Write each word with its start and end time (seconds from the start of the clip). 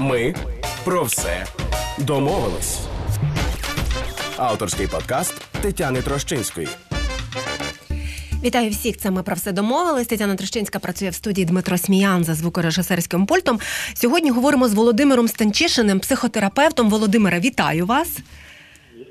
Ми 0.00 0.34
про 0.84 1.04
все 1.04 1.46
домовились. 1.98 2.78
Авторський 4.36 4.86
подкаст 4.86 5.34
Тетяни 5.62 6.02
Трощинської. 6.02 6.68
Вітаю 8.44 8.70
всіх. 8.70 8.96
Це 8.96 9.10
ми 9.10 9.22
про 9.22 9.36
все 9.36 9.52
домовились. 9.52 10.06
Тетяна 10.06 10.36
Трещинська 10.36 10.78
працює 10.78 11.10
в 11.10 11.14
студії 11.14 11.44
Дмитро 11.44 11.78
Сміян 11.78 12.24
за 12.24 12.34
звукорежисерським 12.34 13.26
пультом. 13.26 13.60
Сьогодні 13.94 14.30
говоримо 14.30 14.68
з 14.68 14.74
Володимиром 14.74 15.28
Станчишиним, 15.28 16.00
психотерапевтом. 16.00 16.90
Володимира, 16.90 17.38
вітаю 17.38 17.86
вас. 17.86 18.08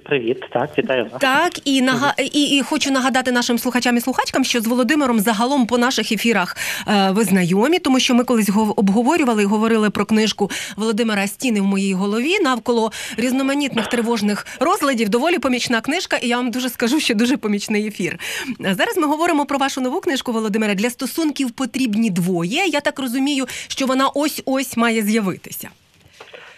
Привіт, 0.08 0.38
так, 0.54 0.78
вітаю 0.78 1.04
вас. 1.04 1.21
Так, 1.21 1.68
і 1.68 1.82
нага 1.82 2.14
і, 2.18 2.57
і 2.57 2.62
хочу 2.62 2.92
нагадати 2.92 3.32
нашим 3.32 3.60
слухачам 3.60 3.98
і 3.98 4.02
слухачкам, 4.02 4.44
що 4.44 4.62
з 4.62 4.68
Володимиром 4.68 5.20
загалом 5.20 5.68
по 5.68 5.78
наших 5.78 6.12
ефірах 6.12 6.57
е, 6.88 7.12
ви 7.12 7.24
знайомі, 7.24 7.80
тому 7.80 8.00
що 8.00 8.16
ми 8.16 8.24
колись 8.24 8.50
обговорювали 8.75 9.43
і 9.43 9.46
говорили 9.46 9.89
про 9.89 10.06
книжку 10.06 10.52
Володимира 10.75 11.28
Стіни 11.28 11.61
в 11.61 11.64
моїй 11.64 11.93
голові 11.93 12.39
навколо 12.39 12.92
різноманітних 13.18 13.88
тривожних 13.88 14.47
розладів. 14.60 15.10
Доволі 15.10 15.39
помічна 15.39 15.82
книжка, 15.82 16.18
і 16.18 16.28
я 16.28 16.38
вам 16.38 16.52
дуже 16.52 16.69
скажу, 16.69 17.00
що 17.00 17.16
дуже 17.16 17.38
помічний 17.38 17.88
ефір. 17.88 18.19
Зараз 18.60 18.97
ми 18.97 19.08
говоримо 19.08 19.46
про 19.46 19.58
вашу 19.58 19.82
нову 19.82 20.02
книжку 20.02 20.32
Володимира. 20.32 20.74
Для 20.74 20.89
стосунків 20.89 21.52
потрібні 21.52 22.10
двоє. 22.10 22.66
Я 22.68 22.82
так 22.82 23.00
розумію, 23.00 23.47
що 23.68 23.86
вона 23.86 24.08
ось 24.08 24.42
ось 24.46 24.78
має 24.78 25.02
з'явитися. 25.02 25.69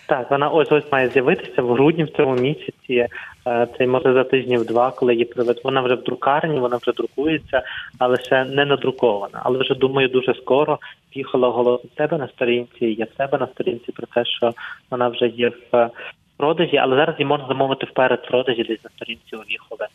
Так, 0.09 0.31
вона 0.31 0.49
ось 0.49 0.72
ось 0.72 0.91
має 0.91 1.09
з'явитися 1.09 1.62
в 1.62 1.73
грудні 1.73 2.04
в 2.04 2.09
цьому 2.09 2.36
місяці. 2.36 3.08
Е, 3.48 3.67
це 3.77 3.88
може 3.88 4.13
за 4.13 4.23
тижнів 4.23 4.66
два, 4.66 4.91
коли 4.91 5.13
її 5.13 5.26
приведуть. 5.26 5.63
Вона 5.63 5.81
вже 5.81 5.95
в 5.95 6.04
друкарні, 6.04 6.59
вона 6.59 6.77
вже 6.77 6.91
друкується, 6.91 7.63
але 8.00 8.17
ще 8.17 8.45
не 8.45 8.66
надрукована. 8.66 9.41
Але 9.44 9.59
вже 9.59 9.76
думаю, 9.76 10.08
дуже 10.08 10.34
скоро 10.34 10.80
піхала 11.09 11.50
голос 11.50 11.81
себе 11.98 12.17
на 12.17 12.27
сторінці. 12.27 12.86
Я 12.86 13.05
в 13.05 13.17
себе 13.17 13.38
на 13.38 13.48
сторінці 13.48 13.91
про 13.91 14.08
те, 14.08 14.26
що 14.26 14.52
вона 14.91 15.08
вже 15.08 15.27
є 15.27 15.52
в 15.72 15.90
продажі, 16.39 16.77
але 16.77 16.95
зараз 16.95 17.16
її 17.19 17.27
можна 17.27 17.47
замовити 17.47 17.86
вперед 17.86 18.27
продажі 18.27 18.64
десь 18.64 18.83
на 18.83 18.89
сторінці 18.95 19.36
у 19.36 19.39
Віхове. 19.39 19.88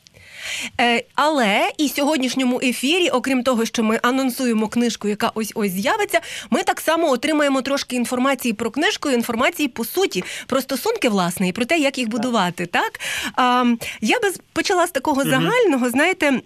Е, 0.81 1.03
але 1.15 1.71
і 1.79 1.89
сьогоднішньому 1.89 2.61
ефірі, 2.63 3.09
окрім 3.09 3.43
того, 3.43 3.65
що 3.65 3.83
ми 3.83 3.99
анонсуємо 4.03 4.69
книжку, 4.69 5.09
яка 5.09 5.31
ось 5.35 5.53
ось 5.55 5.71
з'явиться, 5.71 6.21
ми 6.51 6.63
так 6.63 6.81
само 6.81 7.11
отримаємо 7.11 7.63
трошки 7.63 7.97
інформації 7.97 8.55
про 8.55 8.71
книжку, 8.71 9.11
інформації 9.11 9.69
по 9.69 9.85
суті, 9.85 10.25
про 10.47 10.61
стосунки 10.61 11.09
власне 11.09 11.49
і 11.49 11.53
про 11.53 11.65
те, 11.65 11.79
як 11.79 11.99
їх 11.99 12.09
будувати. 12.09 12.67
Так 12.67 12.93
а, 13.37 13.65
я 14.01 14.21
би 14.21 14.29
почала 14.53 14.87
з 14.87 14.91
такого 14.91 15.25
загального, 15.25 15.89
знаєте. 15.89 16.41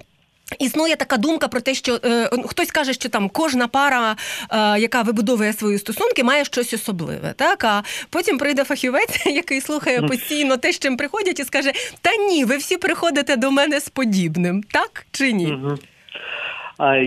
Існує 0.58 0.96
така 0.96 1.16
думка 1.16 1.48
про 1.48 1.60
те, 1.60 1.74
що 1.74 2.00
е, 2.04 2.30
хтось 2.46 2.70
каже, 2.70 2.92
що 2.92 3.08
там 3.08 3.28
кожна 3.28 3.68
пара, 3.68 4.16
е, 4.50 4.80
яка 4.80 5.02
вибудовує 5.02 5.52
свої 5.52 5.78
стосунки, 5.78 6.24
має 6.24 6.44
щось 6.44 6.74
особливе. 6.74 7.34
Так 7.36 7.64
а 7.64 7.82
потім 8.10 8.38
прийде 8.38 8.64
фахівець, 8.64 9.26
який 9.26 9.60
слухає 9.60 10.02
постійно 10.02 10.56
те, 10.56 10.72
з 10.72 10.78
чим 10.78 10.96
приходять, 10.96 11.40
і 11.40 11.44
скаже: 11.44 11.72
Та 12.02 12.16
ні, 12.16 12.44
ви 12.44 12.56
всі 12.56 12.76
приходите 12.76 13.36
до 13.36 13.50
мене 13.50 13.80
з 13.80 13.88
подібним, 13.88 14.62
так 14.62 15.06
чи 15.10 15.32
ні? 15.32 15.52
Угу. 15.52 15.78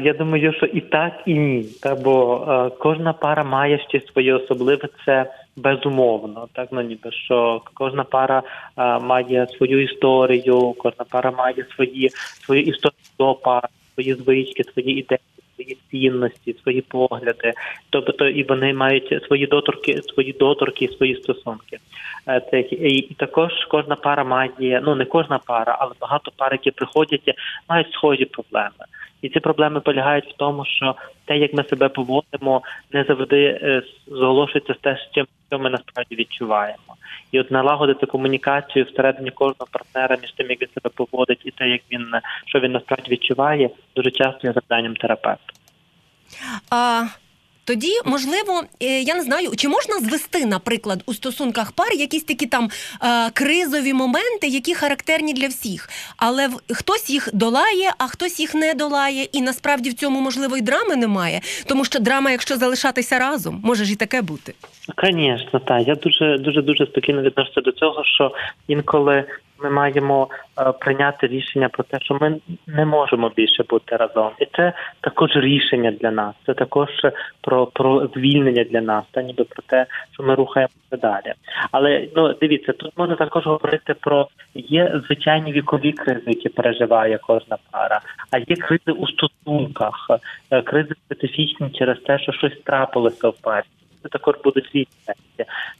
Я 0.03 0.13
думаю, 0.13 0.53
що 0.53 0.65
і 0.65 0.81
так, 0.81 1.13
і 1.25 1.33
ні. 1.33 1.65
Та 1.81 1.95
бо 1.95 2.71
кожна 2.79 3.13
пара 3.13 3.43
має 3.43 3.79
ще 3.79 3.99
своє 3.99 4.33
особливе. 4.33 4.89
Це 5.05 5.33
безумовно. 5.55 6.47
Так 6.53 6.67
ну 6.71 6.81
ніби 6.81 7.11
що 7.11 7.61
кожна 7.73 8.03
пара 8.03 8.43
має 9.01 9.47
свою 9.47 9.83
історію, 9.83 10.75
кожна 10.77 11.05
пара 11.09 11.31
має 11.31 11.65
свої 11.75 12.09
свою 12.45 12.61
історію 12.61 12.97
до 13.19 13.33
пар, 13.33 13.69
свої 13.93 14.13
звички, 14.13 14.63
свої 14.63 14.99
ідеї. 14.99 15.19
Свої 15.55 15.77
цінності, 15.91 16.55
свої 16.63 16.81
погляди, 16.81 17.53
тобто 17.89 18.27
і 18.27 18.43
вони 18.43 18.73
мають 18.73 19.23
свої 19.27 19.47
доторки, 19.47 20.01
свої 20.01 20.33
доторки, 20.33 20.87
свої 20.87 21.15
стосунки. 21.15 21.77
Е, 22.27 22.59
і 22.59 23.13
також 23.13 23.51
кожна 23.69 23.95
пара 23.95 24.23
має, 24.23 24.81
ну 24.83 24.95
не 24.95 25.05
кожна 25.05 25.39
пара, 25.45 25.77
але 25.79 25.91
багато 25.99 26.31
пар, 26.37 26.51
які 26.51 26.71
приходять, 26.71 27.35
мають 27.69 27.93
схожі 27.93 28.25
проблеми. 28.25 28.85
І 29.21 29.29
ці 29.29 29.39
проблеми 29.39 29.79
полягають 29.79 30.33
в 30.33 30.37
тому, 30.37 30.65
що 30.65 30.95
те, 31.25 31.37
як 31.37 31.53
ми 31.53 31.63
себе 31.63 31.89
поводимо, 31.89 32.61
не 32.91 33.03
завжди 33.03 33.43
е, 33.45 33.83
зголошується 34.07 34.73
з 34.73 34.77
те, 34.77 34.97
що 35.11 35.59
ми 35.59 35.69
насправді 35.69 36.15
відчуваємо. 36.15 36.95
І 37.31 37.39
от 37.39 37.51
налагодити 37.51 38.05
комунікацію 38.05 38.85
всередині 38.85 39.31
кожного 39.31 39.67
партнера 39.71 40.17
між 40.21 40.31
тим, 40.31 40.49
як 40.49 40.61
він 40.61 40.69
себе 40.73 40.89
поводить, 40.95 41.41
і 41.45 41.51
те, 41.51 41.69
як 41.69 41.81
він 41.91 42.07
що 42.45 42.59
він 42.59 42.71
насправді 42.71 43.11
відчуває, 43.11 43.69
дуже 43.95 44.11
часто 44.11 44.47
є 44.47 44.53
завданням 44.53 44.95
терапевта. 44.95 45.53
А 46.71 47.03
тоді, 47.71 47.93
можливо, 48.05 48.63
е, 48.79 49.01
я 49.01 49.15
не 49.15 49.21
знаю, 49.21 49.49
чи 49.57 49.67
можна 49.67 49.99
звести, 49.99 50.45
наприклад, 50.45 51.03
у 51.05 51.13
стосунках 51.13 51.71
пар 51.71 51.93
якісь 51.93 52.23
такі 52.23 52.45
там 52.45 52.69
е, 53.03 53.29
кризові 53.33 53.93
моменти, 53.93 54.47
які 54.47 54.73
характерні 54.73 55.33
для 55.33 55.47
всіх, 55.47 55.89
але 56.17 56.49
хтось 56.69 57.09
їх 57.09 57.29
долає, 57.33 57.91
а 57.97 58.07
хтось 58.07 58.39
їх 58.39 58.55
не 58.55 58.73
долає, 58.73 59.23
і 59.23 59.41
насправді 59.41 59.89
в 59.89 59.93
цьому 59.93 60.21
можливо 60.21 60.57
і 60.57 60.61
драми 60.61 60.95
немає, 60.95 61.41
тому 61.67 61.85
що 61.85 61.99
драма, 61.99 62.31
якщо 62.31 62.57
залишатися 62.57 63.19
разом, 63.19 63.61
може 63.63 63.85
ж 63.85 63.93
і 63.93 63.95
таке 63.95 64.21
бути. 64.21 64.53
Звісно, 65.03 65.59
так. 65.59 65.87
Я 65.87 65.95
дуже 65.95 66.37
дуже 66.37 66.61
дуже 66.61 66.85
спокійно 66.85 67.21
відношуся 67.21 67.61
до 67.61 67.71
цього, 67.71 68.03
що 68.03 68.31
інколи 68.67 69.23
ми 69.63 69.69
маємо 69.69 70.27
е, 70.59 70.71
прийняти 70.71 71.27
рішення 71.27 71.69
про 71.69 71.83
те, 71.83 71.99
що 71.99 72.17
ми 72.21 72.39
не 72.67 72.85
можемо 72.85 73.31
більше 73.35 73.63
бути 73.69 73.95
разом, 73.95 74.31
і 74.39 74.45
це 74.57 74.73
також 75.01 75.31
рішення 75.35 75.91
для 75.91 76.11
нас. 76.11 76.35
Це 76.45 76.53
також 76.53 76.89
про 77.41 77.67
про 77.67 78.07
звільнення 78.15 78.63
для 78.63 78.81
нас, 78.81 79.05
та 79.11 79.21
ніби 79.21 79.43
про 79.43 79.63
те, 79.67 79.85
що 80.13 80.23
ми 80.23 80.35
рухаємося 80.35 80.97
далі. 81.01 81.33
Але 81.71 82.07
ну 82.15 82.33
дивіться, 82.41 82.73
тут 82.73 82.97
можна 82.97 83.15
також 83.15 83.45
говорити 83.45 83.93
про 83.93 84.27
є 84.55 85.01
звичайні 85.05 85.51
вікові 85.51 85.91
кризи, 85.91 86.23
які 86.27 86.49
переживає 86.49 87.19
кожна 87.27 87.57
пара, 87.71 88.01
а 88.31 88.37
є 88.37 88.55
кризи 88.55 88.91
у 88.91 89.07
стосунках, 89.07 90.07
е, 90.51 90.61
кризи 90.61 90.93
специфічні 91.05 91.69
через 91.69 91.99
те, 91.99 92.19
що 92.19 92.31
щось 92.31 92.61
трапилося 92.63 93.29
в 93.29 93.41
парі 93.41 93.65
це 94.03 94.09
також 94.09 94.35
будуть 94.43 94.65
різні. 94.73 94.85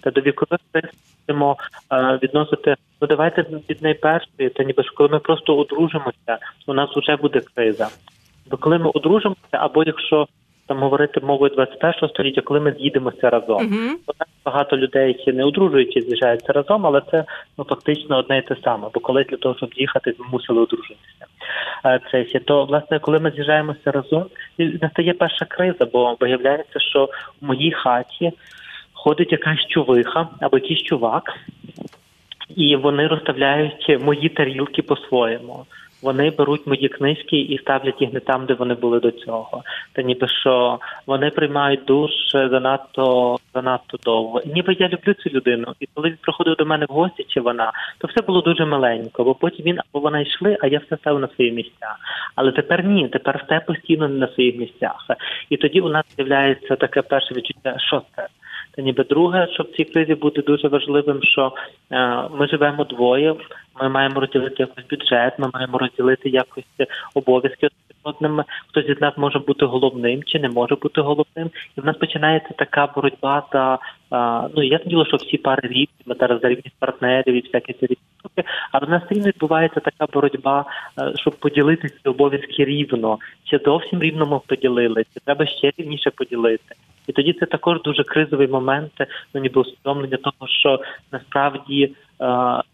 Та 0.02 0.12
до 0.12 0.22
вікових 0.22 0.59
будемо 1.28 1.58
відносити. 2.24 2.76
Ну 3.02 3.08
давайте 3.08 3.46
від 3.70 3.82
найпершої, 3.82 4.50
це 4.58 4.66
ніби 4.66 4.84
коли 4.96 5.09
ми 5.09 5.20
просто 5.20 5.58
одружимося, 5.58 6.38
у 6.68 6.74
нас 6.74 6.90
вже 6.96 7.16
буде 7.16 7.42
криза. 7.54 7.88
Бо 8.52 8.58
коли 8.58 8.78
ми 8.78 8.90
одружимося, 8.90 9.40
або 9.52 9.84
якщо 9.84 10.28
там 10.68 10.80
говорити 10.80 11.20
мовою 11.24 11.52
21 11.56 12.09
століття, 12.09 12.42
коли 12.42 12.59
ми 12.59 12.72
з'їдемося 12.72 13.30
разом. 13.30 13.58
Uh-huh. 13.58 14.16
Багато 14.46 14.78
людей, 14.78 15.08
які 15.08 15.34
не 15.34 15.44
одружуються, 15.44 16.02
з'їжджаються 16.02 16.54
разом, 16.54 16.86
але 16.86 17.02
це 17.12 17.26
ну 17.58 17.64
фактично 17.64 18.18
одне 18.18 18.38
і 18.38 18.42
те 18.42 18.56
саме. 18.64 18.88
Бо 18.94 19.00
колись 19.00 19.28
для 19.28 19.38
того, 19.38 19.56
щоб 19.58 19.74
з'їхати, 19.74 20.16
ми 20.20 20.26
мусили 20.32 20.62
одружитися. 20.62 21.26
Це 22.12 22.40
то 22.40 22.66
власне, 22.66 23.00
коли 23.00 23.20
ми 23.20 23.32
з'їжджаємося 23.32 23.92
разом, 23.92 24.26
настає 24.58 25.14
перша 25.14 25.46
криза, 25.46 25.86
бо 25.94 26.18
виявляється, 26.20 26.80
що 26.80 27.09
в 27.42 27.46
моїй 27.46 27.72
хаті 27.72 28.32
ходить 29.04 29.32
якась 29.32 29.68
чувиха 29.68 30.28
або 30.40 30.58
якийсь 30.58 30.84
чувак, 30.84 31.34
і 32.56 32.76
вони 32.76 33.08
розставляють 33.08 33.98
мої 34.02 34.30
тарілки 34.30 34.82
по-своєму 34.82 35.66
вони 36.02 36.30
беруть 36.30 36.68
мої 36.68 36.90
книжки 36.90 37.38
і 37.38 37.58
ставлять 37.58 38.02
їх 38.02 38.14
не 38.14 38.20
там, 38.20 38.46
де 38.46 38.54
вони 38.54 38.74
були 38.74 39.00
до 39.00 39.12
цього. 39.12 39.64
Та 39.94 40.02
ніби 40.02 40.28
що 40.28 40.80
вони 41.08 41.30
приймають 41.30 41.86
душ 41.86 42.12
занадто 42.34 43.38
занадто 43.54 43.98
довго. 44.04 44.42
Ніби 44.46 44.76
я 44.80 44.88
люблю 44.88 45.14
цю 45.14 45.30
людину, 45.30 45.74
і 45.80 45.88
коли 45.94 46.10
він 46.10 46.18
приходив 46.22 46.56
до 46.56 46.66
мене 46.66 46.86
в 46.90 46.94
гості, 46.94 47.26
чи 47.30 47.42
вона, 47.42 47.72
то 47.98 48.08
все 48.08 48.22
було 48.22 48.42
дуже 48.42 48.66
маленько, 48.66 49.24
бо 49.24 49.36
потім 49.36 49.66
він 49.66 49.80
або 49.80 50.00
вона 50.00 50.20
йшли, 50.20 50.58
а 50.62 50.68
я 50.68 50.82
все 50.86 50.98
став 50.98 51.20
на 51.20 51.28
свої 51.28 51.52
місця. 51.52 51.96
Але 52.36 52.52
тепер 52.52 52.86
ні, 52.86 53.08
тепер 53.08 53.46
все 53.46 53.60
постійно 53.60 54.08
не 54.08 54.20
на 54.20 54.28
своїх 54.28 54.58
місцях. 54.58 55.08
І 55.50 55.58
тоді 55.58 55.82
у 55.82 55.90
нас 55.90 56.06
з'являється 56.16 56.76
таке 56.76 57.02
перше 57.02 57.36
відчуття, 57.36 57.76
що 57.80 58.02
це. 58.16 58.28
Та 58.76 58.82
ніби 58.82 59.04
друге, 59.04 59.48
що 59.54 59.64
в 59.64 59.68
цій 59.68 59.84
кризі 59.84 60.16
буде 60.16 60.41
дуже 60.41 60.68
важливим, 60.68 61.20
що 61.23 61.53
е, 61.91 62.23
ми 62.32 62.47
живемо 62.47 62.84
двоє. 62.84 63.35
Ми 63.82 63.90
маємо 63.90 64.20
розділити 64.20 64.56
якось 64.59 64.85
бюджет, 64.90 65.40
ми 65.40 65.50
маємо 65.53 65.78
розділити 65.78 66.29
якось 66.29 66.64
обов'язки 67.16 67.70
одним. 68.03 68.44
Хтось 68.68 68.85
із 68.85 69.02
нас 69.02 69.14
може 69.18 69.40
бути 69.40 69.66
головним 69.66 70.23
чи 70.23 70.40
не 70.40 70.50
може 70.50 70.76
бути 70.76 71.02
головним, 71.02 71.52
і 71.78 71.82
в 71.82 71.85
нас 71.85 71.97
починається 71.97 72.50
така 72.58 72.88
боротьба 72.96 73.47
за 73.53 73.79
ну 74.56 74.64
я 74.64 74.79
діло, 74.85 75.06
що 75.06 75.18
всі 75.18 75.38
пари 75.38 75.68
рівні, 75.68 75.88
ми 76.06 76.16
зараз 76.20 76.41
за 76.41 76.47
рівність 76.50 76.76
партнерів 76.79 77.34
і 77.34 77.41
всякі 77.41 77.73
ці 77.73 77.97
штуки, 78.20 78.44
але 78.72 78.88
в 78.88 78.90
нас 78.90 79.03
рівно 79.09 79.28
відбувається 79.28 79.79
така 79.79 80.06
боротьба, 80.14 80.66
щоб 81.16 81.35
поділити 81.35 81.90
ці 81.90 82.09
обов'язки 82.09 82.66
рівно, 82.66 83.18
чи 83.44 83.59
зовсім 83.66 84.02
рівно 84.02 84.26
ми 84.26 84.40
поділили, 84.47 85.03
чи 85.14 85.20
треба 85.26 85.46
ще 85.46 85.72
рівніше 85.78 86.09
поділити. 86.09 86.76
І 87.08 87.12
тоді 87.12 87.34
це 87.34 87.46
також 87.46 87.82
дуже 87.82 88.03
кризовий 88.03 88.48
момент, 88.48 88.92
ну 89.34 89.42
ніби 89.42 89.62
усвідомлення 89.62 90.18
того, 90.18 90.48
що 90.48 90.80
насправді 91.12 91.96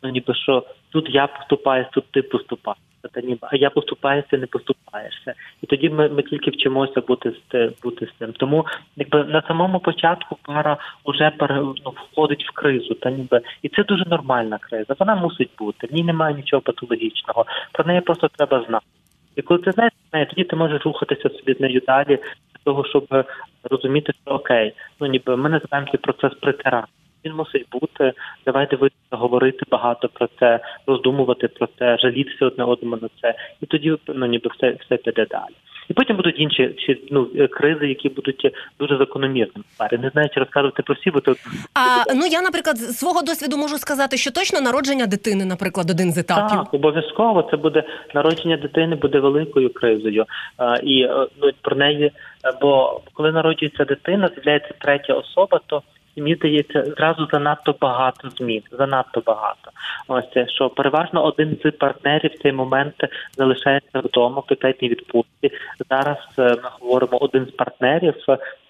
ну 0.03 0.09
ніби 0.09 0.33
що 0.33 0.63
тут 0.91 1.09
я 1.09 1.27
поступаюсь, 1.27 1.87
тут 1.91 2.05
ти 2.11 2.21
поступаєш. 2.21 2.79
Та 3.11 3.21
ніби, 3.21 3.47
а 3.51 3.55
я 3.55 3.69
поступаюся, 3.69 4.37
не 4.37 4.47
поступаєшся. 4.47 5.33
І 5.61 5.67
тоді 5.67 5.89
ми 5.89 6.09
ми 6.09 6.23
тільки 6.23 6.51
вчимося 6.51 7.01
бути 7.01 7.31
з 7.51 7.71
бути 7.83 8.05
з 8.05 8.19
цим. 8.19 8.33
Тому 8.33 8.65
якби 8.95 9.23
на 9.23 9.41
самому 9.41 9.79
початку 9.79 10.37
пара 10.41 10.77
вже 11.05 11.31
ну, 11.49 11.93
входить 12.11 12.45
в 12.45 12.51
кризу, 12.51 12.93
та 12.93 13.11
ніби 13.11 13.41
і 13.61 13.69
це 13.69 13.83
дуже 13.83 14.05
нормальна 14.05 14.57
криза. 14.57 14.95
Вона 14.99 15.15
мусить 15.15 15.51
бути. 15.57 15.87
В 15.87 15.93
ній 15.93 16.03
немає 16.03 16.35
нічого 16.35 16.61
патологічного. 16.61 17.45
Про 17.71 17.85
неї 17.85 18.01
просто 18.01 18.27
треба 18.27 18.65
знати. 18.67 18.85
І 19.37 19.41
коли 19.41 19.59
ти 19.59 19.71
знаєш 19.71 19.93
неї, 20.13 20.25
тоді 20.25 20.43
ти 20.43 20.55
можеш 20.55 20.85
рухатися 20.85 21.29
собі 21.29 21.53
з 21.53 21.59
нею 21.59 21.81
далі 21.87 22.15
для 22.15 22.59
того, 22.63 22.85
щоб 22.85 23.25
розуміти, 23.63 24.13
що 24.23 24.35
окей, 24.35 24.73
ну 24.99 25.07
ніби 25.07 25.37
ми 25.37 25.49
називаємо 25.49 25.91
цей 25.91 25.99
процес 25.99 26.39
притирання. 26.39 26.87
Він 27.25 27.33
мусить 27.33 27.67
бути. 27.71 28.13
Давайте 28.45 28.75
ви 28.75 28.89
говорити 29.11 29.65
багато 29.71 30.09
про 30.09 30.27
це, 30.39 30.59
роздумувати 30.87 31.47
про 31.47 31.67
це, 31.79 31.97
жалітися 31.97 32.45
одне 32.45 32.63
одному 32.63 32.97
на 33.01 33.09
це, 33.21 33.35
і 33.61 33.65
тоді 33.65 33.97
ну 34.07 34.25
ніби 34.25 34.49
все 34.57 34.71
все 34.71 34.97
піде 34.97 35.25
далі. 35.25 35.55
І 35.89 35.93
потім 35.93 36.15
будуть 36.15 36.39
інші 36.39 36.75
чи 36.77 37.01
ну 37.11 37.27
кризи, 37.51 37.87
які 37.87 38.09
будуть 38.09 38.53
дуже 38.79 38.97
закономірними. 38.97 39.65
Не 39.91 40.09
знаю, 40.09 40.29
чи 40.33 40.39
розказувати 40.39 40.83
про 40.83 40.95
всі, 40.95 41.11
бо 41.11 41.19
то 41.19 41.35
а 41.73 42.13
ну 42.13 42.25
я, 42.25 42.41
наприклад, 42.41 42.77
з 42.77 42.97
свого 42.97 43.21
досвіду 43.21 43.57
можу 43.57 43.77
сказати, 43.77 44.17
що 44.17 44.31
точно 44.31 44.61
народження 44.61 45.05
дитини, 45.05 45.45
наприклад, 45.45 45.89
один 45.89 46.11
з 46.11 46.17
етапів. 46.17 46.57
Так, 46.57 46.73
обов'язково 46.73 47.47
це 47.51 47.57
буде 47.57 47.83
народження 48.15 48.57
дитини, 48.57 48.95
буде 48.95 49.19
великою 49.19 49.73
кризою. 49.73 50.25
А, 50.57 50.75
І 50.75 51.01
е, 51.01 51.27
ну 51.41 51.51
про 51.61 51.75
неї, 51.75 52.11
бо 52.61 53.01
коли 53.13 53.31
народжується 53.31 53.85
дитина, 53.85 54.29
з'являється 54.33 54.73
третя 54.79 55.13
особа, 55.13 55.59
то 55.67 55.81
мені 56.21 56.35
здається, 56.35 56.83
зразу 56.83 57.27
занадто 57.31 57.75
багато 57.81 58.29
змін. 58.29 58.61
Занадто 58.71 59.21
багато. 59.25 59.71
Ось 60.07 60.49
що 60.49 60.69
переважно 60.69 61.23
один 61.23 61.57
з 61.63 61.71
партнерів 61.71 62.31
в 62.33 62.41
цей 62.41 62.51
момент 62.51 62.95
залишається 63.37 63.99
вдома, 63.99 64.39
в 64.39 64.49
декретній 64.49 64.89
відпустці. 64.89 65.51
Зараз 65.89 66.17
е, 66.39 66.41
ми 66.63 66.69
говоримо 66.79 67.17
один 67.17 67.45
з 67.45 67.51
партнерів, 67.51 68.13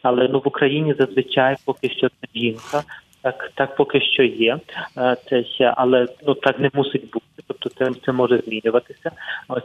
але 0.02 0.28
ну 0.32 0.40
в 0.40 0.48
Україні 0.48 0.94
зазвичай 0.94 1.56
поки 1.66 1.90
що 1.90 2.10
це 2.10 2.40
жінка. 2.40 2.84
Так, 3.22 3.52
так 3.56 3.76
поки 3.76 4.02
що 4.02 4.24
є. 4.24 4.60
Е, 4.98 5.16
це 5.30 5.44
ще, 5.44 5.74
але 5.78 6.08
ну 6.28 6.34
так 6.34 6.60
не 6.60 6.70
мусить 6.74 7.12
бути. 7.12 7.26
Тобто 7.48 7.70
це 7.70 8.00
це 8.06 8.12
може 8.12 8.38
змінюватися. 8.38 9.12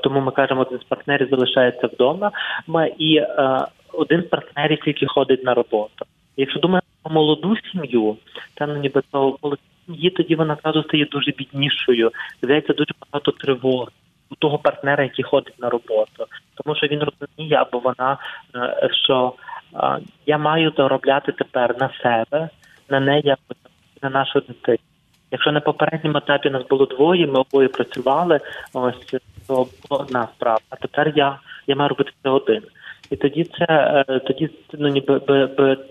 Тому 0.03 0.21
ми 0.21 0.33
кажемо, 0.33 0.61
один 0.61 0.79
з 0.79 0.85
партнерів 0.85 1.29
залишається 1.31 1.87
вдома. 1.87 2.33
І 2.99 3.17
е, 3.17 3.67
один 3.93 4.23
з 4.23 4.27
партнерів 4.27 4.79
тільки 4.85 5.07
ходить 5.07 5.45
на 5.45 5.55
роботу. 5.55 6.05
Якщо 6.37 6.61
думаємо 6.61 6.92
молоду 7.11 7.57
сім'ю, 7.73 8.17
та 8.55 8.67
ну 8.67 8.77
ніби 8.77 9.03
то 9.11 9.39
сім'ї, 9.87 10.11
тоді 10.11 10.35
вона 10.35 10.57
зразу 10.63 10.83
стає 10.83 11.05
дуже 11.05 11.31
біднішою. 11.31 12.11
Здається, 12.43 12.73
дуже 12.73 12.95
багато 13.01 13.31
тривог 13.31 13.89
у 14.31 14.35
того 14.35 14.59
партнера, 14.59 15.05
який 15.05 15.25
ходить 15.25 15.59
на 15.59 15.71
роботу, 15.71 16.27
тому 16.55 16.77
що 16.77 16.87
він 16.87 17.01
розуміє 17.01 17.57
або 17.57 17.79
вона, 17.79 18.19
е, 18.55 18.89
що 19.05 19.33
я 20.27 20.39
маю 20.39 20.73
заробляти 20.77 21.33
тепер 21.33 21.77
на 21.81 21.91
себе, 22.03 22.49
на 22.89 23.01
неї 23.01 23.35
на 24.03 24.11
нашу 24.11 24.41
дитину. 24.41 24.79
Якщо 25.31 25.53
на 25.53 25.61
попередньому 25.61 26.19
етапі 26.19 26.51
нас 26.51 26.63
було 26.71 26.87
двоє, 26.87 27.27
ми 27.27 27.41
обоє 27.41 27.69
працювали, 27.69 28.41
ось 28.73 29.15
то 29.49 29.67
була 29.89 30.03
одна 30.03 30.29
справа. 30.37 30.61
А 30.71 30.77
тепер 30.77 31.13
я 31.17 31.39
я 31.67 31.77
маю 31.77 31.89
робити 31.89 32.13
це 32.23 32.31
один. 32.31 32.63
І 33.11 33.17
тоді 33.17 33.45
це 33.45 33.67
е, 34.09 34.19
тоді 34.19 34.51
ну 34.79 34.89
ніби 34.89 35.21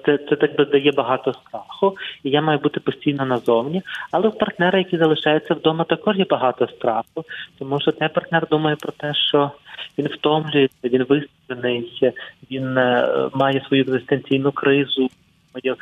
це, 0.05 0.17
це 0.29 0.35
так 0.35 0.57
би 0.57 0.65
дає 0.65 0.91
багато 0.91 1.33
страху, 1.33 1.97
і 2.23 2.29
я 2.29 2.41
маю 2.41 2.59
бути 2.59 2.79
постійно 2.79 3.25
назовні. 3.25 3.81
Але 4.11 4.27
в 4.27 4.37
партнера, 4.37 4.79
які 4.79 4.97
залишаються 4.97 5.53
вдома, 5.53 5.83
також 5.83 6.17
є 6.17 6.25
багато 6.29 6.67
страху, 6.67 7.25
тому 7.59 7.79
що 7.79 7.91
цей 7.91 8.09
партнер 8.09 8.47
думає 8.47 8.75
про 8.75 8.91
те, 8.91 9.13
що 9.13 9.51
він 9.97 10.07
втомлюється, 10.07 10.87
він 10.89 11.03
виставлений, 11.03 12.13
він 12.51 12.77
е, 12.77 13.29
має 13.33 13.61
свою 13.67 13.83
екзистенційну 13.83 14.51
кризу, 14.51 15.09
моє 15.55 15.75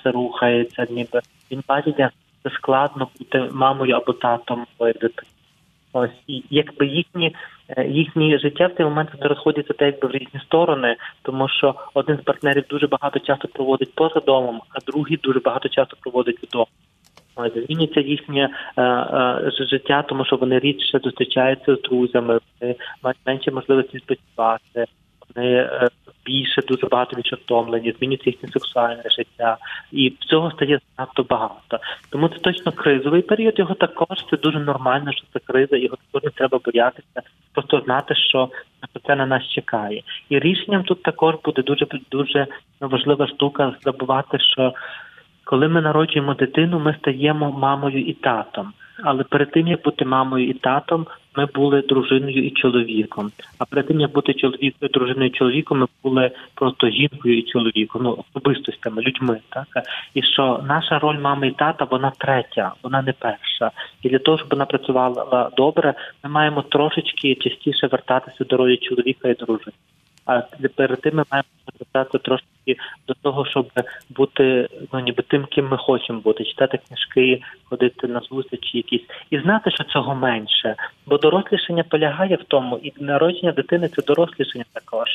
все 0.00 0.10
рухається, 0.10 0.86
ніби 0.90 1.20
він 1.50 1.62
бачить, 1.68 1.98
як 1.98 2.12
це 2.42 2.50
складно 2.50 3.08
бути 3.18 3.48
мамою 3.52 3.96
або 3.96 4.12
татом 4.12 4.66
дитини. 4.80 5.33
Ось 5.96 6.10
і 6.26 6.44
якби 6.50 6.86
їхні 6.86 7.36
е, 7.68 7.88
їхні 7.88 8.38
життя 8.38 8.66
в 8.66 8.76
цей 8.76 8.86
момент 8.86 9.10
розходяться 9.20 9.72
так 9.72 9.86
якби 9.94 10.08
в 10.08 10.10
різні 10.10 10.40
сторони, 10.40 10.96
тому 11.22 11.48
що 11.48 11.74
один 11.94 12.16
з 12.16 12.20
партнерів 12.20 12.64
дуже 12.68 12.86
багато 12.86 13.18
часу 13.18 13.48
проводить 13.48 13.94
поза 13.94 14.20
домом, 14.20 14.60
а 14.70 14.90
другий 14.90 15.16
дуже 15.16 15.40
багато 15.40 15.68
часу 15.68 15.96
проводить 16.00 16.42
вдома. 16.42 16.66
Змінюється 17.66 18.00
їхнє 18.00 18.48
е, 18.76 18.82
е, 18.82 19.50
життя, 19.70 20.02
тому 20.08 20.24
що 20.24 20.36
вони 20.36 20.58
рідше 20.58 21.00
зустрічаються 21.04 21.76
з 21.76 21.80
друзями, 21.80 22.38
вони 22.60 22.74
мають 23.02 23.18
менше 23.26 23.50
можливості 23.50 23.98
спочивати, 23.98 24.84
вони 25.36 25.56
е, 25.56 25.88
більше 26.24 26.62
дуже 26.68 26.86
багато 26.86 27.16
відчутомлені, 27.16 27.94
змінюється 27.98 28.30
їхнє 28.30 28.48
сексуальне 28.48 29.02
життя, 29.16 29.56
і 29.92 30.10
цього 30.10 30.50
стає 30.50 30.80
надто 30.98 31.22
багато. 31.22 31.78
Тому 32.10 32.28
це 32.28 32.38
точно 32.38 32.72
кризовий 32.72 33.22
період. 33.22 33.58
Його 33.58 33.74
також 33.74 34.18
це 34.30 34.36
дуже 34.36 34.58
нормально, 34.58 35.12
що 35.12 35.24
це 35.32 35.38
криза, 35.38 35.76
його 35.76 35.96
також 35.96 36.24
не 36.24 36.30
треба 36.30 36.60
боятися, 36.64 37.22
просто 37.52 37.82
знати, 37.84 38.14
що 38.14 38.48
це 39.06 39.16
на 39.16 39.26
нас 39.26 39.42
чекає. 39.42 40.02
І 40.28 40.38
рішенням 40.38 40.82
тут 40.84 41.02
також 41.02 41.34
буде 41.44 41.62
дуже 41.62 41.86
дуже 42.10 42.46
важлива 42.80 43.26
штука 43.26 43.74
забувати, 43.84 44.38
що 44.38 44.74
коли 45.44 45.68
ми 45.68 45.80
народжуємо 45.80 46.34
дитину, 46.34 46.78
ми 46.78 46.96
стаємо 47.00 47.52
мамою 47.52 48.00
і 48.00 48.12
татом. 48.12 48.72
Але 49.02 49.24
перед 49.24 49.50
тим 49.50 49.68
як 49.68 49.82
бути 49.82 50.04
мамою 50.04 50.48
і 50.48 50.52
татом, 50.52 51.06
ми 51.36 51.46
були 51.54 51.82
дружиною 51.82 52.46
і 52.46 52.50
чоловіком. 52.50 53.30
А 53.58 53.64
перед 53.64 53.86
тим 53.86 54.00
як 54.00 54.12
бути 54.12 54.34
чоловікою, 54.34 54.90
дружиною 54.94 55.26
і 55.26 55.38
чоловіком, 55.38 55.78
ми 55.78 55.86
були 56.02 56.30
просто 56.54 56.90
жінкою 56.90 57.38
і 57.38 57.42
чоловіком, 57.42 58.02
ну 58.02 58.24
особистостями, 58.28 59.02
людьми. 59.02 59.40
Так 59.48 59.66
і 60.14 60.22
що 60.22 60.64
наша 60.68 60.98
роль 60.98 61.18
мами 61.18 61.48
і 61.48 61.50
тата 61.50 61.84
вона 61.90 62.12
третя, 62.18 62.72
вона 62.82 63.02
не 63.02 63.12
перша. 63.12 63.70
І 64.02 64.08
для 64.08 64.18
того, 64.18 64.38
щоб 64.38 64.50
вона 64.50 64.66
працювала 64.66 65.50
добре, 65.56 65.94
ми 66.24 66.30
маємо 66.30 66.62
трошечки 66.62 67.34
частіше 67.34 67.86
вертатися 67.86 68.44
до 68.44 68.56
ролі 68.56 68.76
чоловіка 68.76 69.28
і 69.28 69.34
дружини. 69.34 69.76
А 70.26 70.42
перед 70.76 71.00
тим 71.00 71.16
ми 71.16 71.24
маємо 71.30 71.48
звертатися 71.76 72.18
трошки 72.18 72.46
до 73.08 73.14
того, 73.14 73.46
щоб 73.46 73.70
бути 74.10 74.68
ну 74.92 75.00
ніби 75.00 75.22
тим, 75.22 75.44
ким 75.44 75.68
ми 75.68 75.76
хочемо 75.76 76.20
бути, 76.20 76.44
читати 76.44 76.78
книжки, 76.88 77.42
ходити 77.64 78.08
на 78.08 78.20
зустрічі 78.20 78.76
якісь 78.76 79.06
і 79.30 79.38
знати, 79.38 79.70
що 79.70 79.84
цього 79.84 80.14
менше. 80.14 80.74
Бо 81.06 81.18
дорослішання 81.18 81.82
полягає 81.82 82.36
в 82.36 82.44
тому, 82.48 82.80
і 82.82 82.92
народження 83.00 83.52
дитини 83.52 83.88
це 83.88 84.02
дорослішання 84.02 84.64
також. 84.72 85.08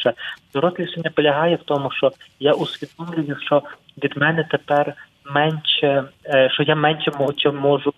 Дорослішання 0.54 1.12
полягає 1.16 1.56
в 1.56 1.64
тому, 1.64 1.92
що 1.92 2.12
я 2.40 2.54
усвідомлюю, 2.54 3.38
що 3.42 3.64
від 4.04 4.18
мене 4.18 4.48
тепер 4.52 4.94
менше, 5.26 6.04
е, 6.26 6.50
що 6.50 6.64
я 6.64 6.76
менше 6.76 7.12
можу 7.54 7.94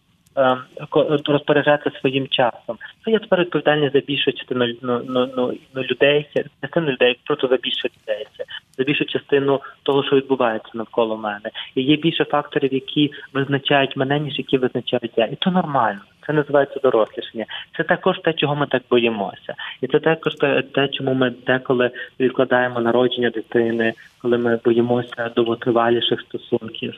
розпоряджатися 1.26 2.00
своїм 2.00 2.28
часом. 2.28 2.78
Це 3.06 3.12
я 3.12 3.20
тепер 3.20 3.40
відповідальний 3.40 3.90
за 3.94 4.00
більшу 4.00 4.32
частину 4.32 4.66
ну, 4.82 5.02
ну, 5.08 5.30
ну, 5.38 5.54
ну 5.76 5.84
людей, 5.84 6.30
частину 6.62 6.92
людей, 6.92 7.20
просто 7.26 7.48
за 7.48 7.58
більшу 7.58 7.88
людей, 7.88 8.28
за 8.78 8.84
більшу 8.84 9.06
частину 9.06 9.62
того, 9.84 10.04
що 10.04 10.16
відбувається 10.16 10.72
навколо 10.74 11.18
мене. 11.18 11.50
І 11.76 11.82
є 11.82 11.96
більше 11.96 12.26
факторів, 12.26 12.74
які 12.74 13.12
визначають 13.34 13.98
мене, 13.98 14.20
ніж 14.20 14.38
які 14.38 14.58
визначають 14.58 15.14
я. 15.18 15.26
І 15.26 15.36
то 15.36 15.52
нормально. 15.52 16.00
Це 16.28 16.34
називається 16.34 16.80
дорослішання. 16.84 17.46
Це 17.78 17.84
також 17.84 18.20
те, 18.20 18.34
чого 18.34 18.56
ми 18.56 18.68
так 18.68 18.84
боїмося, 18.90 19.56
і 19.82 19.88
це 19.88 20.00
також 20.00 20.36
те, 20.74 20.88
чому 20.88 21.14
ми 21.14 21.34
деколи 21.48 21.92
відкладаємо 22.20 22.80
народження 22.80 23.30
дитини, 23.30 23.94
коли 24.22 24.38
ми 24.38 24.60
боїмося 24.66 25.32
довготриваліших 25.36 26.22
стосунків. 26.22 26.94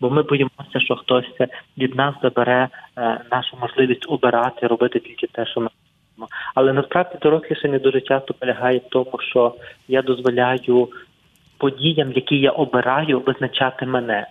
Бо 0.00 0.10
ми 0.10 0.22
боїмося, 0.22 0.80
що 0.80 0.96
хтось 0.96 1.30
від 1.78 1.94
нас 1.94 2.14
забере 2.22 2.68
е, 2.98 3.20
нашу 3.32 3.56
можливість 3.60 4.06
обирати, 4.08 4.66
робити 4.66 4.98
тільки 4.98 5.26
те, 5.26 5.46
що 5.46 5.60
ми. 5.60 5.68
Але 6.54 6.72
насправді 6.72 7.18
дорослішання 7.22 7.78
дуже 7.78 8.00
часто 8.00 8.34
полягає 8.34 8.78
в 8.78 8.88
тому, 8.90 9.18
що 9.20 9.54
я 9.88 10.02
дозволяю 10.02 10.88
подіям, 11.58 12.12
які 12.12 12.36
я 12.38 12.50
обираю, 12.50 13.20
визначати 13.20 13.86
мене 13.86 14.26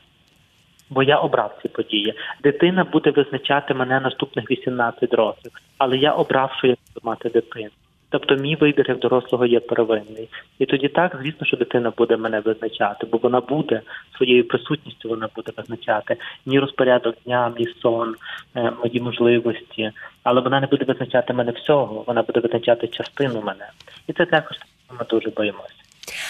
бо 0.89 1.03
я 1.03 1.17
обрав 1.17 1.57
ці 1.61 1.67
події. 1.67 2.13
Дитина 2.43 2.83
буде 2.83 3.11
визначати 3.11 3.73
мене 3.73 3.99
наступних 3.99 4.51
18 4.51 5.13
років, 5.13 5.51
але 5.77 5.97
я 5.97 6.11
обрав, 6.11 6.51
що 6.57 6.67
я 6.67 6.75
буду 6.93 7.07
мати 7.07 7.29
дитину. 7.29 7.69
Тобто 8.09 8.35
мій 8.35 8.55
вибір 8.55 8.85
як 8.89 8.99
дорослого 8.99 9.45
є 9.45 9.59
первинний. 9.59 10.29
І 10.59 10.65
тоді 10.65 10.87
так, 10.87 11.17
звісно, 11.21 11.47
що 11.47 11.57
дитина 11.57 11.93
буде 11.97 12.17
мене 12.17 12.39
визначати, 12.39 13.07
бо 13.11 13.17
вона 13.17 13.39
буде 13.39 13.81
своєю 14.17 14.47
присутністю 14.47 15.09
вона 15.09 15.29
буде 15.35 15.51
визначати 15.57 16.17
ні 16.45 16.59
розпорядок 16.59 17.15
дня, 17.25 17.53
ні 17.59 17.67
сон, 17.81 18.15
е, 18.55 18.71
мої 18.83 19.01
можливості, 19.01 19.91
але 20.23 20.41
вона 20.41 20.59
не 20.59 20.67
буде 20.67 20.85
визначати 20.85 21.33
мене 21.33 21.51
всього, 21.51 22.03
вона 22.07 22.21
буде 22.21 22.39
визначати 22.39 22.87
частину 22.87 23.41
мене. 23.41 23.69
І 24.07 24.13
це 24.13 24.25
також 24.25 24.57
ми 24.99 25.05
дуже 25.09 25.29
боїмося. 25.29 25.84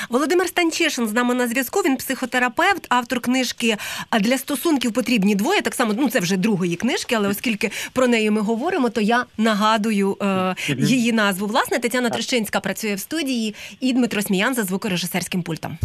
Володимир 0.09 0.47
Станчишин 0.47 1.07
з 1.07 1.13
нами 1.13 1.33
на 1.33 1.47
зв'язку. 1.47 1.79
Він 1.79 1.97
психотерапевт, 1.97 2.85
автор 2.89 3.19
книжки 3.19 3.77
для 4.19 4.37
стосунків 4.37 4.93
потрібні 4.93 5.35
двоє. 5.35 5.61
Так 5.61 5.75
само, 5.75 5.93
ну 5.97 6.09
це 6.09 6.19
вже 6.19 6.37
другої 6.37 6.75
книжки, 6.75 7.15
але 7.15 7.27
оскільки 7.27 7.71
про 7.93 8.07
неї 8.07 8.31
ми 8.31 8.41
говоримо, 8.41 8.89
то 8.89 9.01
я 9.01 9.25
нагадую 9.37 10.17
е, 10.21 10.55
її 10.77 11.11
назву. 11.11 11.47
Власне, 11.47 11.79
Тетяна 11.79 12.09
Трещинська 12.09 12.59
працює 12.59 12.95
в 12.95 12.99
студії, 12.99 13.55
і 13.79 13.93
Дмитро 13.93 14.21
Сміян 14.21 14.55
за 14.55 14.63
звукорежисерським 14.63 15.43
пультом. 15.43 15.77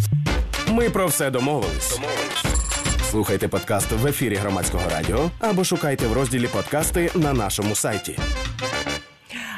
Ми 0.71 0.89
про 0.89 1.07
все 1.07 1.29
домовились. 1.29 1.99
Слухайте 3.11 3.47
подкаст 3.47 3.91
в 3.91 4.07
ефірі 4.07 4.35
громадського 4.35 4.89
радіо 4.89 5.31
або 5.39 5.63
шукайте 5.63 6.07
в 6.07 6.13
розділі 6.13 6.47
подкасти 6.47 7.11
на 7.15 7.33
нашому 7.33 7.75
сайті. 7.75 8.19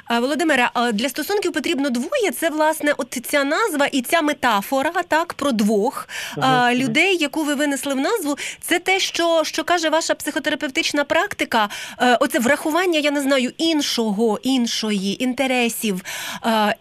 Володимире, 0.10 0.70
для 0.94 1.10
стосунків 1.10 1.52
потрібно 1.52 1.90
двоє. 1.90 2.32
Це 2.32 2.50
власне 2.50 2.94
от 2.98 3.18
ця 3.24 3.44
назва 3.44 3.86
і 3.86 4.02
ця 4.02 4.22
метафора, 4.22 4.92
так 5.08 5.34
про 5.34 5.52
двох 5.52 6.08
ага. 6.38 6.74
людей, 6.76 7.18
яку 7.18 7.44
ви 7.44 7.56
винесли 7.56 7.94
в 7.94 7.98
назву. 7.98 8.38
Це 8.62 8.80
те, 8.80 9.00
що 9.00 9.44
що 9.44 9.64
каже 9.64 9.90
ваша 9.90 10.16
психотерапевтична 10.16 11.04
практика. 11.04 11.70
Е, 12.02 12.18
оце 12.20 12.40
врахування, 12.40 13.00
я 13.00 13.12
не 13.12 13.22
знаю, 13.22 13.52
іншого, 13.58 14.40
іншої 14.44 15.24
інтересів. 15.24 16.02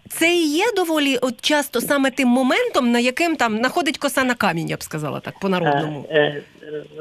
Це 0.09 0.35
і 0.35 0.49
є 0.49 0.64
доволі 0.76 1.17
от 1.17 1.41
часто 1.41 1.81
саме 1.81 2.11
тим 2.11 2.29
моментом, 2.29 2.93
на 2.93 2.99
яким 2.99 3.37
там 3.37 3.57
находить 3.57 3.99
коса 3.99 4.25
на 4.25 4.35
камінь, 4.35 4.69
я 4.69 4.76
б 4.76 4.83
сказала 4.83 5.21
так 5.21 5.38
по 5.38 5.49
народному. 5.49 6.07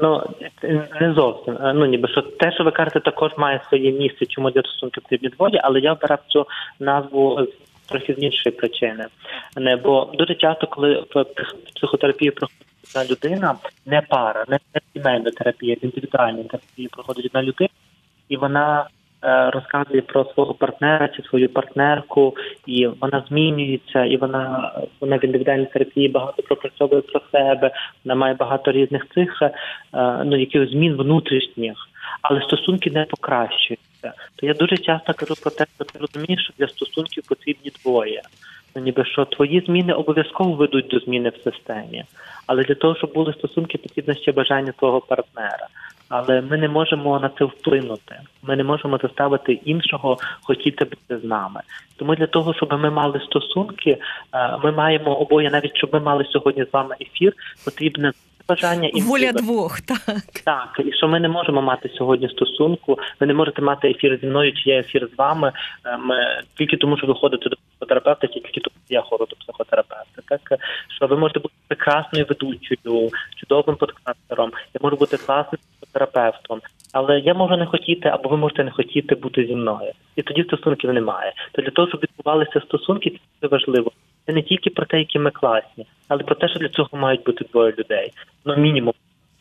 Ну 0.02 0.22
не 1.00 1.14
зовсім. 1.14 1.54
Е, 1.54 1.72
ну 1.74 1.86
ніби 1.86 2.08
що 2.08 2.22
те, 2.22 2.52
що 2.52 2.64
ви 2.64 2.70
кажете, 2.70 3.00
також 3.00 3.32
має 3.36 3.60
своє 3.68 3.92
місце, 3.92 4.26
чому 4.26 4.50
для 4.50 4.60
стосунків 4.62 5.02
потрібні 5.02 5.28
двоє, 5.28 5.60
але 5.64 5.80
я 5.80 5.92
обирав 5.92 6.18
цю 6.28 6.46
назву 6.80 7.46
з 7.46 7.88
трохи 7.88 8.14
з 8.14 8.22
іншої 8.22 8.56
причини. 8.56 9.06
Не 9.56 9.76
бо 9.76 10.10
дуже 10.14 10.34
часто, 10.34 10.66
коли 10.66 11.04
психотерапію 11.74 12.32
проходить 12.32 12.66
одна 12.94 13.04
людина, 13.10 13.54
не 13.86 14.00
пара, 14.00 14.44
не 14.48 14.58
сімейна 14.92 15.30
терапія, 15.30 15.76
індивідуальна 15.82 16.42
терапія 16.42 16.88
проходить 16.92 17.26
одна 17.26 17.42
людина, 17.42 17.70
і 18.28 18.36
вона 18.36 18.86
розказує 19.22 20.02
про 20.02 20.24
свого 20.24 20.54
партнера 20.54 21.08
чи 21.08 21.22
свою 21.22 21.48
партнерку, 21.48 22.36
і 22.66 22.86
вона 22.86 23.24
змінюється, 23.28 24.04
і 24.04 24.16
вона 24.16 24.72
вона 25.00 25.16
в 25.16 25.24
індивідуальній 25.24 25.66
терапії 25.66 26.08
багато 26.08 26.42
пропрацьовує 26.42 27.02
про 27.02 27.20
себе. 27.32 27.70
Вона 28.04 28.14
має 28.14 28.34
багато 28.34 28.72
різних 28.72 29.06
цих 29.14 29.42
е, 29.42 29.52
ну 30.24 30.36
якихось 30.36 30.70
змін 30.70 30.96
внутрішніх, 30.96 31.76
але 32.22 32.40
стосунки 32.40 32.90
не 32.90 33.04
покращуються. 33.04 34.12
То 34.36 34.46
я 34.46 34.54
дуже 34.54 34.76
часто 34.76 35.14
кажу 35.14 35.34
про 35.42 35.50
те, 35.50 35.66
що 35.76 35.84
ти 35.84 35.98
розумієш, 35.98 36.44
що 36.44 36.52
для 36.58 36.68
стосунків 36.68 37.24
потрібні 37.28 37.72
двоє. 37.84 38.22
Ну, 38.76 38.82
ніби 38.82 39.04
що 39.04 39.24
твої 39.24 39.60
зміни 39.66 39.92
обов'язково 39.92 40.52
ведуть 40.52 40.86
до 40.86 40.98
зміни 40.98 41.28
в 41.28 41.36
системі, 41.44 42.04
але 42.46 42.62
для 42.62 42.74
того, 42.74 42.96
щоб 42.96 43.12
були 43.12 43.32
стосунки, 43.32 43.78
потрібно 43.78 44.14
ще 44.14 44.32
бажання 44.32 44.72
твого 44.78 45.00
партнера 45.00 45.68
але 46.12 46.40
ми 46.40 46.58
не 46.58 46.68
можемо 46.68 47.20
на 47.20 47.30
це 47.38 47.44
вплинути. 47.44 48.20
Ми 48.42 48.56
не 48.56 48.64
можемо 48.64 48.98
заставити 49.02 49.52
іншого 49.52 50.16
хотіти 50.42 50.84
бути 50.84 51.18
з 51.18 51.24
нами. 51.24 51.60
Тому 51.96 52.14
для 52.14 52.26
того, 52.26 52.54
щоб 52.54 52.72
ми 52.72 52.90
мали 52.90 53.20
стосунки, 53.20 53.90
е, 53.90 54.58
ми 54.64 54.72
маємо 54.72 55.14
обоє, 55.14 55.50
навіть 55.50 55.76
щоб 55.76 55.90
ми 55.92 56.00
мали 56.00 56.24
сьогодні 56.24 56.64
з 56.64 56.72
вами 56.72 56.94
ефір, 57.00 57.32
потрібне 57.64 58.12
бажання 58.48 58.88
і 58.94 59.00
воля 59.00 59.32
двох, 59.32 59.80
так 59.80 60.00
так, 60.44 60.80
і 60.84 60.92
що 60.92 61.08
ми 61.08 61.20
не 61.20 61.28
можемо 61.28 61.62
мати 61.62 61.90
сьогодні 61.98 62.28
стосунку. 62.28 62.98
Ви 63.20 63.26
не 63.26 63.34
можете 63.34 63.62
мати 63.62 63.90
ефір 63.90 64.18
зі 64.20 64.26
мною, 64.26 64.52
чи 64.52 64.70
я 64.70 64.78
ефір 64.78 65.08
з 65.14 65.18
вами. 65.18 65.52
Е, 65.86 65.96
ми 65.96 66.16
тільки 66.58 66.76
тому, 66.76 66.98
що 66.98 67.06
ви 67.06 67.14
ходите 67.14 67.48
до 67.48 67.56
психотерапевта, 67.56 68.26
чи 68.26 68.40
тільки 68.40 68.60
тому, 68.60 68.76
що 68.86 68.94
я 68.94 69.02
ходжу 69.02 69.26
до 69.30 69.36
психотерапевта. 69.36 70.22
Так 70.28 70.60
що 70.96 71.06
ви 71.06 71.16
можете 71.16 71.40
бути 71.40 71.54
прекрасною 71.68 72.26
ведучою, 72.28 73.10
чудовим 73.36 73.76
подкастером, 73.76 74.50
я 74.74 74.78
можу 74.82 74.96
бути 74.96 75.16
класним 75.16 75.58
терапевтом, 75.92 76.60
але 76.92 77.18
я 77.18 77.34
можу 77.34 77.56
не 77.56 77.66
хотіти, 77.66 78.08
або 78.08 78.28
ви 78.28 78.36
можете 78.36 78.64
не 78.64 78.70
хотіти 78.70 79.14
бути 79.14 79.46
зі 79.46 79.54
мною, 79.54 79.92
і 80.16 80.22
тоді 80.22 80.42
стосунків 80.42 80.92
немає. 80.92 81.32
То 81.52 81.62
для 81.62 81.70
того, 81.70 81.88
щоб 81.88 82.00
відбувалися 82.00 82.60
стосунки, 82.60 83.20
це 83.40 83.46
важливо. 83.46 83.90
Це 84.26 84.32
не 84.32 84.42
тільки 84.42 84.70
про 84.70 84.86
те, 84.86 84.98
які 84.98 85.18
ми 85.18 85.30
класні, 85.30 85.86
але 86.08 86.22
про 86.22 86.34
те, 86.34 86.48
що 86.48 86.58
для 86.58 86.68
цього 86.68 86.88
мають 86.92 87.24
бути 87.24 87.44
двоє 87.52 87.72
людей. 87.78 88.12
Ну 88.44 88.56
мінімум 88.56 88.94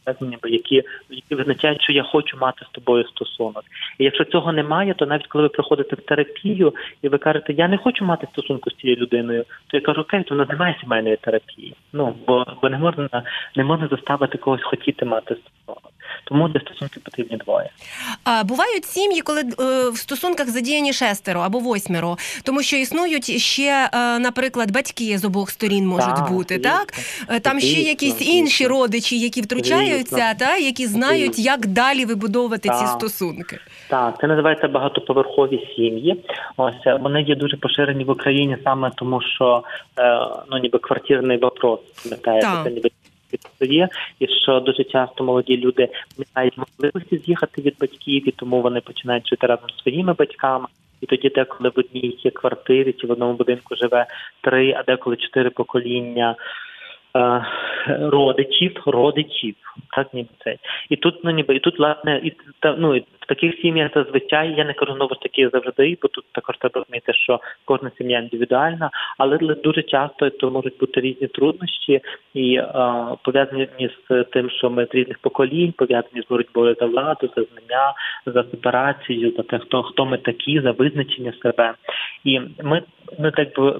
так 0.03 0.17
які 0.43 0.83
які 1.09 1.35
визначають, 1.35 1.81
що 1.81 1.93
я 1.93 2.03
хочу 2.03 2.37
мати 2.37 2.65
з 2.65 2.69
тобою 2.71 3.07
стосунок. 3.07 3.63
І 3.97 4.03
якщо 4.03 4.23
цього 4.25 4.51
немає, 4.51 4.93
то 4.93 5.05
навіть 5.05 5.27
коли 5.27 5.41
ви 5.43 5.49
приходите 5.49 5.95
в 5.95 6.01
терапію 6.01 6.73
і 7.01 7.09
ви 7.09 7.17
кажете, 7.17 7.53
я 7.53 7.67
не 7.67 7.77
хочу 7.77 8.05
мати 8.05 8.27
стосунку 8.33 8.71
з 8.71 8.75
цією 8.75 8.99
людиною, 8.99 9.45
то 9.67 9.77
я 9.77 9.81
кажу, 9.81 10.01
окей, 10.01 10.23
то 10.23 10.35
в 10.35 10.37
нас 10.37 10.49
немає 10.49 10.77
сімейної 10.81 11.17
терапії. 11.17 11.75
Ну 11.93 12.15
бо 12.27 12.45
бо 12.61 12.69
не 12.69 12.77
можна 12.77 13.23
не 13.55 13.63
можна 13.63 13.87
заставити 13.87 14.37
когось 14.37 14.63
хотіти 14.63 15.05
мати 15.05 15.35
стосунок. 15.35 15.91
Тому 16.23 16.49
для 16.49 16.59
стосунків 16.59 17.03
потрібні 17.03 17.37
двоє. 17.37 17.69
А 18.23 18.43
бувають 18.43 18.85
сім'ї, 18.85 19.21
коли 19.21 19.41
е, 19.41 19.89
в 19.89 19.97
стосунках 19.97 20.49
задіяні 20.49 20.93
шестеро 20.93 21.39
або 21.39 21.59
восьмеро, 21.59 22.17
тому 22.43 22.63
що 22.63 22.77
існують 22.77 23.41
ще, 23.41 23.89
е, 23.93 24.19
наприклад, 24.19 24.71
батьки 24.71 25.17
з 25.17 25.25
обох 25.25 25.49
сторін 25.49 25.87
можуть 25.87 26.15
так, 26.15 26.31
бути. 26.31 26.59
Так 26.59 26.93
е, 27.29 27.39
там 27.39 27.59
ще 27.59 27.81
якісь 27.81 28.21
інші 28.21 28.67
родичі, 28.67 29.19
які 29.19 29.41
втручаються, 29.41 29.90
та 30.39 30.57
які 30.57 30.87
знають, 30.87 31.39
як 31.39 31.67
далі 31.67 32.05
вибудовувати 32.05 32.69
так. 32.69 32.79
ці 32.79 32.85
стосунки. 32.85 33.59
Так, 33.89 34.17
це 34.21 34.27
називається 34.27 34.67
багатоповерхові 34.67 35.67
сім'ї. 35.75 36.23
Ось 36.57 37.01
вони 37.01 37.21
є 37.21 37.35
дуже 37.35 37.57
поширені 37.57 38.03
в 38.03 38.09
Україні 38.09 38.57
саме 38.63 38.91
тому, 38.95 39.21
що 39.21 39.63
ну 40.51 40.57
ніби 40.57 40.79
квартирний 40.79 41.37
вопрос 41.37 41.79
пам'ятаєте, 42.03 42.71
ніби 42.71 42.89
є, 43.61 43.89
і 44.19 44.27
що 44.27 44.59
дуже 44.59 44.83
часто 44.83 45.23
молоді 45.23 45.57
люди 45.57 45.89
не 46.17 46.25
мають 46.35 46.57
можливості 46.57 47.17
з'їхати 47.17 47.61
від 47.61 47.75
батьків, 47.81 48.29
і 48.29 48.31
тому 48.31 48.61
вони 48.61 48.81
починають 48.81 49.27
жити 49.27 49.47
разом 49.47 49.69
з 49.69 49.81
своїми 49.81 50.13
батьками. 50.13 50.67
І 51.01 51.05
тоді, 51.05 51.29
деколи 51.29 51.69
в 51.69 51.79
одній 51.79 52.19
є 52.23 52.31
квартирі 52.31 52.93
чи 52.93 53.07
в 53.07 53.11
одному 53.11 53.33
будинку 53.33 53.75
живе 53.75 54.05
три, 54.41 54.73
а 54.77 54.83
деколи 54.83 55.15
чотири 55.15 55.49
покоління. 55.49 56.35
Е, 57.17 57.45
родичів, 57.87 58.83
родичів, 58.85 59.55
так 59.95 60.13
ніби 60.13 60.29
це. 60.43 60.57
І 60.89 60.95
тут, 60.95 61.23
ну 61.23 61.31
ніби 61.31 61.55
і 61.55 61.59
тут 61.59 61.79
власне, 61.79 62.21
і 62.23 62.33
та 62.59 62.75
ну 62.79 63.01
в 63.21 63.25
таких 63.25 63.59
сім'ях 63.61 63.91
зазвичай 63.95 64.53
я 64.57 64.65
не 64.65 64.73
кажу 64.73 64.93
знову 64.93 65.13
ж 65.13 65.21
таки 65.21 65.49
завжди, 65.49 65.97
бо 66.01 66.07
тут 66.07 66.25
також 66.31 66.57
треба 66.57 66.79
розуміти, 66.79 67.13
що 67.13 67.39
кожна 67.65 67.91
сім'я 67.97 68.19
індивідуальна, 68.19 68.89
але 69.17 69.37
дуже 69.37 69.83
часто 69.83 70.29
то 70.29 70.51
можуть 70.51 70.77
бути 70.77 71.01
різні 71.01 71.27
труднощі 71.27 72.01
і 72.33 72.57
а, 72.57 73.15
пов'язані 73.23 73.67
з 74.09 74.23
тим, 74.23 74.49
що 74.49 74.69
ми 74.69 74.85
з 74.85 74.95
різних 74.95 75.19
поколінь, 75.19 75.73
пов'язані 75.77 76.21
з 76.21 76.29
боротьбою 76.29 76.75
за 76.79 76.85
владу, 76.85 77.29
за 77.35 77.43
знання, 77.43 77.93
за 78.25 78.43
сепарацію, 78.43 79.33
за 79.37 79.43
те, 79.43 79.59
хто 79.59 79.83
хто 79.83 80.05
ми 80.05 80.17
такі, 80.17 80.61
за 80.61 80.71
визначення 80.71 81.33
себе. 81.43 81.73
І 82.23 82.39
ми 82.63 82.83
ми 83.19 83.31
так 83.31 83.55
би 83.57 83.71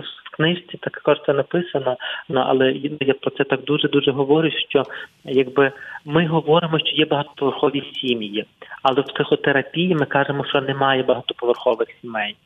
в 0.00 0.36
книжці 0.36 0.78
також 0.80 1.18
це 1.26 1.32
написано, 1.32 1.96
але 2.34 2.72
я 3.00 3.14
про 3.14 3.30
це 3.30 3.44
так 3.44 3.64
дуже 3.64 3.88
дуже 3.88 4.10
говорю, 4.10 4.50
що 4.68 4.82
якби 5.24 5.72
ми 6.04 6.26
говоримо, 6.26 6.78
що 6.78 6.96
є 6.96 7.04
багатоповерхові 7.04 7.82
сім'ї, 7.92 8.44
але 8.84 9.00
в 9.00 9.04
психотерапії 9.04 9.94
ми 9.94 10.06
кажемо, 10.06 10.44
що 10.44 10.60
немає 10.60 11.02
багатоповерхових 11.02 11.88
сімей, 12.00 12.36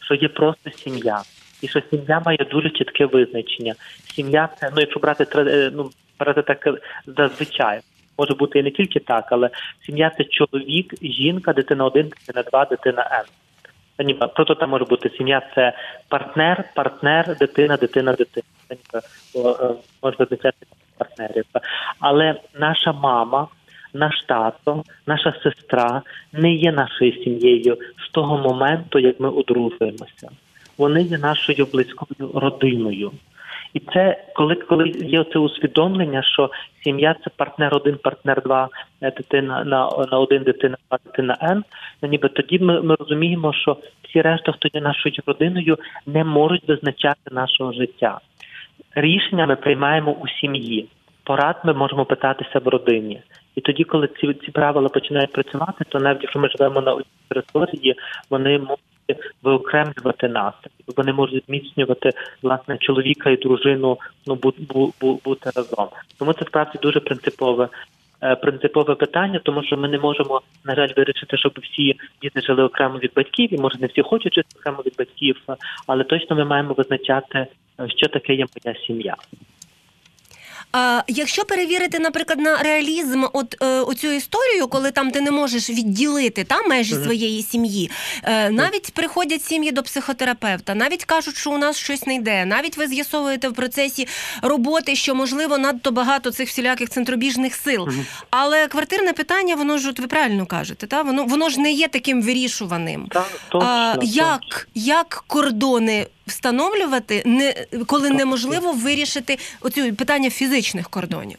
що 0.00 0.14
є 0.14 0.28
просто 0.28 0.70
сім'я, 0.70 1.22
і 1.62 1.68
що 1.68 1.80
сім'я 1.90 2.22
має 2.26 2.46
дуже 2.50 2.70
чітке 2.70 3.06
визначення. 3.06 3.74
Сім'я 4.14 4.48
це 4.60 4.70
ну, 4.74 4.80
якщо 4.80 5.00
брати 5.00 5.26
е, 5.36 5.70
ну, 5.74 5.90
брати 6.18 6.42
так 6.42 6.68
зазвичай. 7.06 7.80
Може 8.18 8.34
бути 8.34 8.58
і 8.58 8.62
не 8.62 8.70
тільки 8.70 9.00
так, 9.00 9.24
але 9.30 9.50
сім'я 9.86 10.12
це 10.18 10.24
чоловік, 10.24 10.94
жінка, 11.02 11.52
дитина 11.52 11.84
один, 11.84 12.08
дитина 12.08 12.42
два, 12.42 12.64
дитина 12.64 13.24
N. 13.98 14.04
Ніби 14.04 14.28
тобто 14.36 14.54
там 14.54 14.70
може 14.70 14.84
бути 14.84 15.10
сім'я, 15.10 15.42
це 15.54 15.72
партнер, 16.08 16.64
партнер, 16.74 17.36
дитина, 17.36 17.76
дитина, 17.76 18.12
дитина. 18.12 18.44
Ніби, 18.70 19.04
може 20.02 20.16
визначати 20.18 20.66
партнерів. 20.98 21.44
Але 22.00 22.34
наша 22.54 22.92
мама, 22.92 23.48
наш 23.94 24.22
тато, 24.28 24.82
наша 25.06 25.34
сестра 25.42 26.02
не 26.32 26.54
є 26.54 26.72
нашою 26.72 27.12
сім'єю 27.12 27.78
з 28.06 28.10
того 28.10 28.38
моменту, 28.38 28.98
як 28.98 29.20
ми 29.20 29.28
одружуємося. 29.28 30.28
Вони 30.78 31.02
є 31.02 31.18
нашою 31.18 31.66
близькою 31.72 32.30
родиною. 32.34 33.12
І 33.74 33.80
це 33.80 34.24
коли 34.34 34.54
коли 34.54 34.88
є 34.88 35.24
це 35.32 35.38
усвідомлення, 35.38 36.22
що 36.22 36.50
сім'я 36.84 37.14
це 37.24 37.30
партнер 37.36 37.74
один, 37.74 37.96
партнер 38.02 38.42
два, 38.42 38.68
е, 39.00 39.10
дитина 39.10 39.64
на 39.64 39.90
на 40.10 40.18
один, 40.18 40.42
дитина 40.42 40.76
два, 40.88 40.98
дитина 41.04 41.36
Н, 41.42 41.64
ну, 42.02 42.08
ніби 42.08 42.28
тоді 42.28 42.58
ми, 42.58 42.82
ми 42.82 42.94
розуміємо, 42.94 43.52
що 43.52 43.76
всі 44.02 44.22
решта, 44.22 44.52
хто 44.52 44.68
є 44.74 44.80
нашою 44.80 45.14
родиною, 45.26 45.78
не 46.06 46.24
можуть 46.24 46.68
визначати 46.68 47.30
нашого 47.30 47.72
життя. 47.72 48.18
Рішення 48.94 49.46
ми 49.46 49.56
приймаємо 49.56 50.12
у 50.12 50.28
сім'ї. 50.28 50.88
Порад 51.24 51.56
ми 51.64 51.72
можемо 51.72 52.04
питатися 52.04 52.58
в 52.58 52.68
родині. 52.68 53.20
І 53.56 53.60
тоді, 53.60 53.84
коли 53.84 54.08
ці 54.20 54.34
ці 54.34 54.50
правила 54.50 54.88
починають 54.88 55.32
працювати, 55.32 55.84
то 55.88 55.98
навіть 55.98 56.22
якщо 56.22 56.38
ми 56.38 56.48
живемо 56.48 56.80
на 56.80 56.92
одній 56.92 57.06
території, 57.28 57.94
вони 58.30 58.58
можуть 58.58 59.24
виокремлювати 59.42 60.28
нас, 60.28 60.54
вони 60.96 61.12
можуть 61.12 61.44
зміцнювати 61.46 62.10
власне 62.42 62.78
чоловіка 62.78 63.30
і 63.30 63.36
дружину 63.36 63.98
ну 64.26 64.34
бути 65.24 65.50
разом. 65.56 65.88
Тому 66.18 66.32
це 66.32 66.44
справді 66.44 66.78
дуже 66.82 67.00
принципове. 67.00 67.68
Е, 68.24 68.36
принципове 68.36 68.94
питання, 68.94 69.40
тому 69.44 69.62
що 69.62 69.76
ми 69.76 69.88
не 69.88 69.98
можемо 69.98 70.40
на 70.64 70.74
жаль 70.74 70.88
вирішити, 70.96 71.36
щоб 71.36 71.52
всі 71.62 71.96
діти 72.22 72.40
жили 72.40 72.62
окремо 72.62 72.98
від 72.98 73.10
батьків, 73.16 73.54
і 73.54 73.58
може 73.58 73.78
не 73.78 73.86
всі 73.86 74.02
хочуть 74.02 74.34
жити 74.34 74.48
окремо 74.60 74.82
від 74.86 74.94
батьків, 74.98 75.36
але 75.86 76.04
точно 76.04 76.36
ми 76.36 76.44
маємо 76.44 76.74
визначати, 76.74 77.38
е, 77.38 77.46
що 77.96 78.08
таке 78.08 78.34
є 78.34 78.46
моя 78.64 78.78
сім'я. 78.86 79.16
А 80.72 81.02
якщо 81.08 81.44
перевірити, 81.44 81.98
наприклад, 81.98 82.40
на 82.40 82.56
реалізм, 82.56 83.24
от 83.32 83.62
е, 83.62 83.66
оцю 83.66 84.08
історію, 84.08 84.68
коли 84.68 84.90
там 84.90 85.10
ти 85.10 85.20
не 85.20 85.30
можеш 85.30 85.70
відділити 85.70 86.44
та 86.44 86.62
межі 86.62 86.94
mm-hmm. 86.94 87.04
своєї 87.04 87.42
сім'ї, 87.42 87.90
е, 88.22 88.50
навіть 88.50 88.94
приходять 88.94 89.44
сім'ї 89.44 89.72
до 89.72 89.82
психотерапевта, 89.82 90.74
навіть 90.74 91.04
кажуть, 91.04 91.36
що 91.36 91.50
у 91.50 91.58
нас 91.58 91.76
щось 91.76 92.06
не 92.06 92.14
йде. 92.14 92.44
Навіть 92.44 92.76
ви 92.76 92.86
з'ясовуєте 92.86 93.48
в 93.48 93.54
процесі 93.54 94.08
роботи, 94.42 94.96
що 94.96 95.14
можливо 95.14 95.58
надто 95.58 95.90
багато 95.90 96.30
цих 96.30 96.48
всіляких 96.48 96.90
центробіжних 96.90 97.54
сил. 97.54 97.82
Mm-hmm. 97.82 98.04
Але 98.30 98.68
квартирне 98.68 99.12
питання, 99.12 99.56
воно 99.56 99.78
ж 99.78 99.90
от 99.90 99.98
ви 99.98 100.06
правильно 100.06 100.46
кажете, 100.46 100.86
та 100.86 101.02
воно 101.02 101.24
воно 101.24 101.48
ж 101.48 101.60
не 101.60 101.72
є 101.72 101.88
таким 101.88 102.22
вирішуваним. 102.22 103.06
Так, 103.10 103.30
точно, 103.48 103.68
а, 103.68 103.96
Як, 104.02 104.68
як 104.74 105.24
кордони? 105.26 106.06
Встановлювати, 106.26 107.22
не 107.26 107.54
коли 107.86 108.10
неможливо 108.10 108.72
вирішити 108.72 109.38
оцю 109.62 109.96
питання 109.96 110.30
фізичних 110.30 110.90
кордонів. 110.90 111.38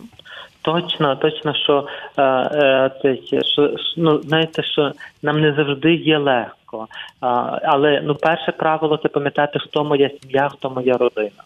Точно, 0.61 1.15
точно, 1.15 1.53
що 1.53 1.87
е, 2.17 2.23
е, 2.23 2.91
це 3.01 3.17
що 3.43 3.75
ну 3.97 4.21
знаєте, 4.21 4.63
що 4.63 4.91
нам 5.21 5.41
не 5.41 5.53
завжди 5.53 5.93
є 5.93 6.17
легко. 6.17 6.87
А, 7.21 7.59
але 7.63 8.01
ну 8.03 8.15
перше 8.15 8.51
правило 8.51 8.97
це 8.97 9.09
пам'ятати, 9.09 9.59
хто 9.59 9.83
моя 9.83 10.09
сім'я, 10.21 10.49
хто 10.49 10.69
моя 10.69 10.93
родина. 10.93 11.43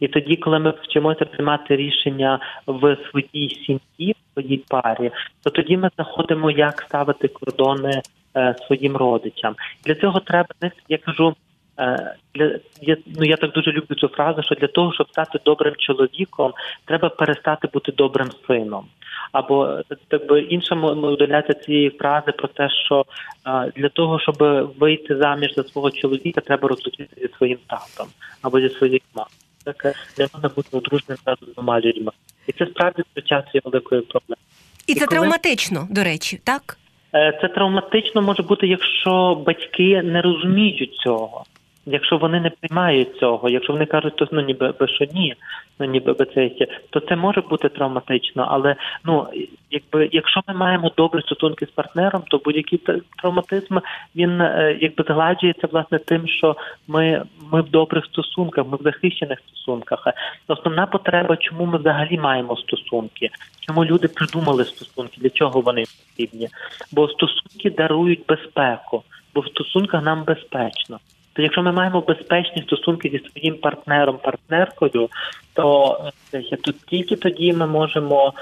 І 0.00 0.08
тоді, 0.08 0.36
коли 0.36 0.58
ми 0.58 0.74
вчимося 0.82 1.24
приймати 1.24 1.76
рішення 1.76 2.40
в 2.66 2.96
своїй 3.10 3.64
сім'ї, 3.66 4.12
в 4.12 4.32
своїй 4.32 4.64
парі, 4.68 5.10
то 5.42 5.50
тоді 5.50 5.76
ми 5.76 5.90
знаходимо, 5.96 6.50
як 6.50 6.84
ставити 6.88 7.28
кордони 7.28 8.02
е, 8.36 8.56
своїм 8.66 8.96
родичам. 8.96 9.54
Для 9.84 9.94
цього 9.94 10.20
треба 10.20 10.54
я 10.88 10.98
кажу. 10.98 11.34
Е, 11.78 12.14
для 12.34 12.58
я 12.80 12.96
ну 13.06 13.24
я 13.24 13.36
так 13.36 13.52
дуже 13.52 13.72
люблю 13.72 13.94
цю 13.96 14.08
фразу, 14.08 14.42
що 14.42 14.54
для 14.54 14.66
того, 14.66 14.92
щоб 14.92 15.08
стати 15.08 15.38
добрим 15.44 15.74
чоловіком, 15.78 16.52
треба 16.84 17.08
перестати 17.08 17.68
бути 17.72 17.92
добрим 17.92 18.30
сином. 18.46 18.86
Або 19.32 19.80
так 20.08 20.26
би 20.26 20.40
інша 20.40 20.74
моделяція 20.74 21.54
цієї 21.54 21.90
фрази 21.90 22.32
про 22.32 22.48
те, 22.48 22.68
що 22.70 23.04
а, 23.44 23.66
для 23.76 23.88
того, 23.88 24.20
щоб 24.20 24.36
вийти 24.78 25.16
заміж 25.16 25.54
за 25.54 25.64
свого 25.64 25.90
чоловіка, 25.90 26.40
треба 26.40 26.68
розлучитися 26.68 27.20
зі 27.20 27.28
своїм 27.36 27.58
татом 27.66 28.06
або 28.42 28.60
зі 28.60 28.68
своїм 28.68 29.00
мамою. 29.14 29.30
Так 29.64 29.84
не 30.18 30.26
можна 30.34 30.50
бути 30.56 30.76
одружним 30.76 31.18
зразу 31.24 31.46
з 31.46 31.54
двома 31.54 31.80
людьми. 31.80 32.12
І 32.46 32.52
це 32.52 32.66
справді 32.66 33.02
час 33.24 33.44
є 33.54 33.60
великою 33.64 34.02
проблемою. 34.02 34.44
І 34.86 34.94
це 34.94 35.06
коли... 35.06 35.18
травматично, 35.18 35.86
до 35.90 36.04
речі, 36.04 36.40
так? 36.44 36.78
Е, 37.14 37.38
це 37.40 37.48
травматично 37.48 38.22
може 38.22 38.42
бути, 38.42 38.66
якщо 38.66 39.42
батьки 39.46 40.02
не 40.02 40.22
розуміють 40.22 40.94
цього. 40.94 41.44
Якщо 41.86 42.16
вони 42.16 42.40
не 42.40 42.50
приймають 42.50 43.16
цього, 43.16 43.48
якщо 43.48 43.72
вони 43.72 43.86
кажуть, 43.86 44.16
то 44.16 44.28
ну 44.32 44.40
ніби 44.40 44.74
що 44.86 45.04
ні, 45.14 45.34
ну 45.78 45.86
ніби 45.86 46.14
це 46.34 46.50
то 46.90 47.00
це 47.00 47.16
може 47.16 47.40
бути 47.40 47.68
травматично. 47.68 48.46
Але 48.50 48.76
ну 49.04 49.26
якби 49.70 50.08
якщо 50.12 50.40
ми 50.48 50.54
маємо 50.54 50.92
добрі 50.96 51.20
стосунки 51.20 51.66
з 51.66 51.70
партнером, 51.70 52.22
то 52.28 52.40
будь-який 52.44 52.80
травматизм 53.22 53.78
він 54.16 54.40
е, 54.40 54.78
якби 54.80 55.04
згладжується 55.08 55.68
власне 55.72 55.98
тим, 55.98 56.28
що 56.28 56.56
ми 56.88 57.22
ми 57.52 57.62
в 57.62 57.70
добрих 57.70 58.04
стосунках, 58.04 58.66
ми 58.66 58.76
в 58.76 58.82
захищених 58.82 59.38
стосунках. 59.38 60.08
Основна 60.48 60.86
потреба, 60.86 61.36
чому 61.36 61.66
ми 61.66 61.78
взагалі 61.78 62.18
маємо 62.18 62.56
стосунки, 62.56 63.30
чому 63.60 63.84
люди 63.84 64.08
придумали 64.08 64.64
стосунки, 64.64 65.16
для 65.20 65.30
чого 65.30 65.60
вони 65.60 65.84
потрібні? 66.08 66.48
Бо 66.92 67.08
стосунки 67.08 67.70
дарують 67.70 68.26
безпеку, 68.28 69.02
бо 69.34 69.40
в 69.40 69.46
стосунках 69.46 70.04
нам 70.04 70.24
безпечно 70.24 70.98
то 71.34 71.42
якщо 71.42 71.62
ми 71.62 71.72
маємо 71.72 72.00
безпечні 72.00 72.62
стосунки 72.62 73.08
зі 73.08 73.30
своїм 73.30 73.58
партнером, 73.58 74.18
партнеркою, 74.18 75.08
то 75.52 75.98
це, 76.30 76.42
то 76.42 76.72
тільки 76.72 77.16
тоді 77.16 77.52
ми 77.52 77.66
можемо 77.66 78.32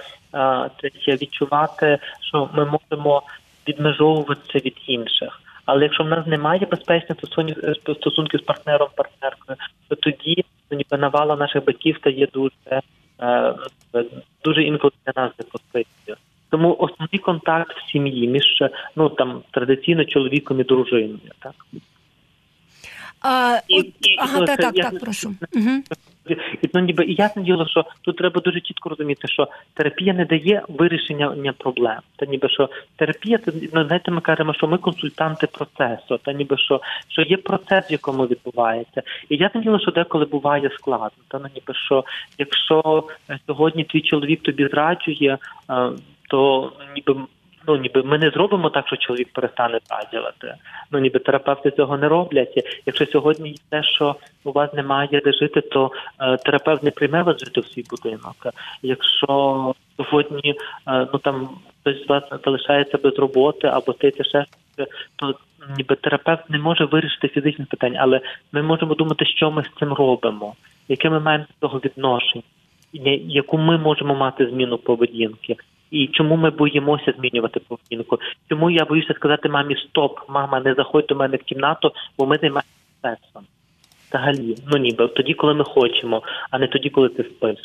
це, 1.07 1.13
відчувати, 1.17 1.99
що 2.21 2.49
ми 2.55 2.65
можемо 2.65 3.23
відмежовуватися 3.69 4.59
від 4.59 4.75
інших. 4.87 5.41
Але 5.65 5.83
якщо 5.83 6.05
в 6.05 6.09
нас 6.09 6.27
немає 6.27 6.67
безпечних 6.71 7.19
стосунків 7.97 8.41
з 8.41 8.43
партнером, 8.43 8.89
партнеркою, 8.97 9.59
то 9.89 9.95
тоді 9.97 10.45
ну, 10.71 10.79
ніби 10.79 10.99
навала 10.99 11.37
наших 11.37 11.65
батьків 11.65 11.97
стає 11.97 12.29
дуже 12.35 12.81
е, 13.21 13.55
дуже 14.45 14.63
інколи 14.63 14.93
для 15.07 15.23
нас 15.23 15.33
непосильною. 15.39 16.17
Тому 16.51 16.77
основний 16.79 17.19
контакт 17.19 17.77
в 17.77 17.91
сім'ї 17.91 18.29
між 18.29 18.63
ну 18.97 19.09
там 19.09 19.43
традиційно 19.51 20.05
чоловіком 20.05 20.61
і 20.61 20.65
дружиною, 20.65 21.31
так. 21.39 21.55
А, 23.23 23.59
і, 23.69 23.81
от, 23.81 23.87
і, 23.87 24.17
ага, 24.19 24.41
ну, 24.41 24.47
так, 24.47 24.61
так, 24.61 24.75
так, 24.75 25.01
прошу. 25.01 25.35
Угу. 25.57 25.83
І, 26.63 26.69
ну, 26.75 26.81
ніби 26.81 27.05
і 27.05 27.15
ясне 27.15 27.43
діло, 27.43 27.67
що 27.69 27.85
тут 28.01 28.17
треба 28.17 28.41
дуже 28.41 28.61
чітко 28.61 28.89
розуміти, 28.89 29.29
що 29.29 29.49
терапія 29.75 30.13
не 30.13 30.25
дає 30.25 30.63
вирішення 30.69 31.55
проблем. 31.59 31.99
Та 32.17 32.27
ніби 32.27 32.49
що 32.49 32.69
терапія, 32.97 33.39
це 33.39 33.53
ну, 33.73 33.87
знаєте, 33.87 34.11
ми 34.11 34.21
кажемо, 34.21 34.55
що 34.55 34.69
ми 34.69 34.79
консультанти 34.79 35.47
процесу, 35.47 36.19
та 36.23 36.33
ніби 36.33 36.59
що 36.59 36.81
що 37.09 37.23
є 37.23 37.37
процес, 37.37 37.91
в 37.91 37.93
якому 37.93 38.27
відбувається. 38.27 39.03
І 39.29 39.37
ясне 39.37 39.61
діло, 39.61 39.81
що 39.81 39.91
деколи 39.91 40.25
буває 40.25 40.71
складно. 40.75 41.23
Та 41.29 41.39
ну 41.39 41.47
ніби 41.55 41.75
що, 41.75 42.05
якщо 42.39 43.05
сьогодні 43.47 43.85
твій 43.85 44.01
чоловік 44.01 44.43
тобі 44.43 44.69
зраджує, 44.69 45.39
то 46.29 46.73
ніби 46.95 47.17
ну 47.69 47.77
ніби 47.77 48.03
ми 48.03 48.19
не 48.19 48.31
зробимо 48.31 48.71
так, 48.71 48.87
що 48.87 48.97
чоловік 48.97 49.29
перестане 49.33 49.79
працювати. 49.89 50.55
Ну 50.91 50.99
ніби 50.99 51.19
терапевти 51.19 51.71
цього 51.71 51.97
не 51.97 52.09
роблять. 52.09 52.83
Якщо 52.87 53.07
сьогодні 53.07 53.55
те, 53.71 53.83
що 53.83 54.17
у 54.45 54.53
вас 54.53 54.73
немає 54.73 55.21
де 55.25 55.33
жити, 55.33 55.61
то 55.61 55.91
е, 56.21 56.37
терапевт 56.37 56.83
не 56.83 56.91
прийме 56.91 57.23
вас 57.23 57.39
жити 57.39 57.61
в 57.61 57.67
свій 57.67 57.85
будинок. 57.91 58.37
Якщо 58.83 59.75
сьогодні 59.97 60.55
е, 60.89 61.07
ну 61.13 61.19
там 61.19 61.49
хтось 61.81 62.05
з 62.05 62.09
вас 62.09 62.25
залишається 62.45 62.99
без 62.99 63.19
роботи 63.19 63.67
або 63.67 63.93
стається 63.93 64.25
ще 64.25 64.45
то 65.17 65.35
ніби 65.77 65.97
терапевт 65.97 66.51
не 66.51 66.59
може 66.59 66.85
вирішити 66.85 67.29
фізичних 67.29 67.69
питань, 67.69 67.97
але 67.99 68.21
ми 68.53 68.63
можемо 68.63 68.95
думати, 68.95 69.25
що 69.25 69.51
ми 69.51 69.63
з 69.63 69.79
цим 69.79 69.93
робимо, 69.93 70.55
яке 70.89 71.11
ми 71.11 71.21
маємо 71.21 71.45
з 71.45 71.61
цього 71.61 71.79
відношення, 71.79 72.45
яку 73.27 73.59
ми 73.59 73.79
можемо 73.79 74.15
мати 74.15 74.47
зміну 74.47 74.79
поведінки. 74.79 75.57
І 75.93 76.07
чому 76.07 76.37
ми 76.37 76.51
боїмося 76.51 77.15
змінювати 77.19 77.61
поведінку? 77.61 78.19
Чому 78.49 78.71
я 78.71 78.85
боюся 78.85 79.15
сказати 79.15 79.49
мамі 79.49 79.77
Стоп, 79.77 80.21
мама, 80.29 80.61
не 80.61 80.75
заходь 80.75 81.07
до 81.09 81.15
мене 81.15 81.37
в 81.37 81.43
кімнату, 81.43 81.93
бо 82.19 82.27
ми 82.27 82.39
займаємося 82.39 82.69
сексом. 83.03 83.43
Взагалі, 84.09 84.57
ну 84.67 84.79
ніби 84.79 85.09
тоді, 85.09 85.35
коли 85.35 85.55
ми 85.55 85.65
хочемо, 85.65 86.23
а 86.51 86.59
не 86.59 86.67
тоді, 86.67 86.91
коли 86.91 87.09
ти 87.09 87.25
спиш. 87.25 87.59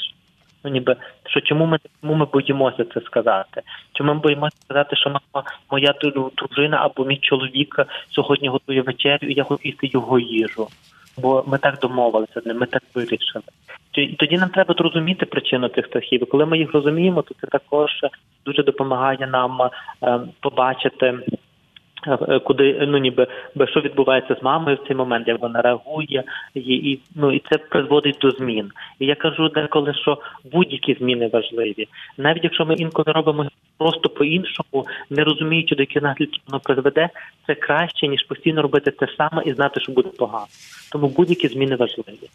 Ну 0.64 0.72
ніби 0.72 0.96
що 1.26 1.42
чому 1.42 1.66
ми 1.66 1.80
чому 2.02 2.16
ми 2.16 2.26
боїмося 2.26 2.86
це 2.94 3.02
сказати? 3.02 3.62
Чому 3.94 4.14
ми 4.14 4.20
боїмося 4.20 4.58
сказати, 4.66 4.96
що 4.96 5.10
мама 5.10 5.48
моя 5.72 5.94
дружина 6.38 6.78
або 6.78 7.06
мій 7.06 7.18
чоловік 7.18 7.80
сьогодні 8.10 8.48
готує 8.48 8.82
вечерю, 8.82 9.28
і 9.28 9.34
я 9.34 9.44
хочу 9.44 9.62
їсти 9.64 9.90
його 9.94 10.20
їжу? 10.20 10.68
Бо 11.18 11.44
ми 11.48 11.58
так 11.58 11.80
домовилися, 11.80 12.42
ми 12.46 12.66
так 12.66 12.84
вирішили. 12.96 13.44
І 14.02 14.16
тоді 14.16 14.38
нам 14.38 14.50
треба 14.50 14.74
зрозуміти 14.74 15.26
причину 15.26 15.68
цих 15.68 15.86
страхів. 15.86 16.30
Коли 16.30 16.46
ми 16.46 16.58
їх 16.58 16.74
розуміємо, 16.74 17.22
то 17.22 17.36
це 17.42 17.48
також 17.48 17.92
дуже 18.46 18.64
допомагає 18.64 19.28
нам 19.28 19.62
е, 19.62 20.20
побачити. 20.40 21.20
Е, 22.08 22.40
куди 22.40 22.86
ну 22.88 22.98
ніби 22.98 23.28
що 23.68 23.80
відбувається 23.80 24.36
з 24.40 24.44
мамою 24.44 24.78
в 24.84 24.88
цей 24.88 24.96
момент, 24.96 25.28
як 25.28 25.42
вона 25.42 25.62
реагує, 25.62 26.24
і 26.54 26.60
і 26.60 27.00
ну 27.16 27.32
і 27.32 27.42
це 27.52 27.58
призводить 27.58 28.18
до 28.22 28.32
змін. 28.32 28.72
І 29.00 29.06
я 29.06 29.16
кажу 29.16 29.50
деколи, 29.50 29.94
що 29.94 30.18
будь-які 30.52 30.94
зміни 30.94 31.28
важливі, 31.34 31.88
навіть 32.18 32.44
якщо 32.44 32.66
ми 32.66 32.74
інколи 32.74 33.12
робимо 33.12 33.48
просто 33.78 34.10
по-іншому, 34.10 34.86
не 35.10 35.24
розуміючи, 35.24 35.76
до 35.76 35.82
яких 35.82 36.04
наслідків 36.04 36.44
воно 36.48 36.60
призведе, 36.60 37.10
це 37.48 37.56
краще 37.56 38.08
ніж 38.08 38.24
постійно 38.24 38.62
робити 38.62 38.92
те 38.92 39.08
саме 39.18 39.44
і 39.46 39.54
знати, 39.54 39.80
що 39.80 39.92
буде 39.92 40.10
погано. 40.10 40.48
Тому 40.92 41.08
будь-які 41.08 41.48
зміни 41.48 41.76
важливі. 41.76 42.30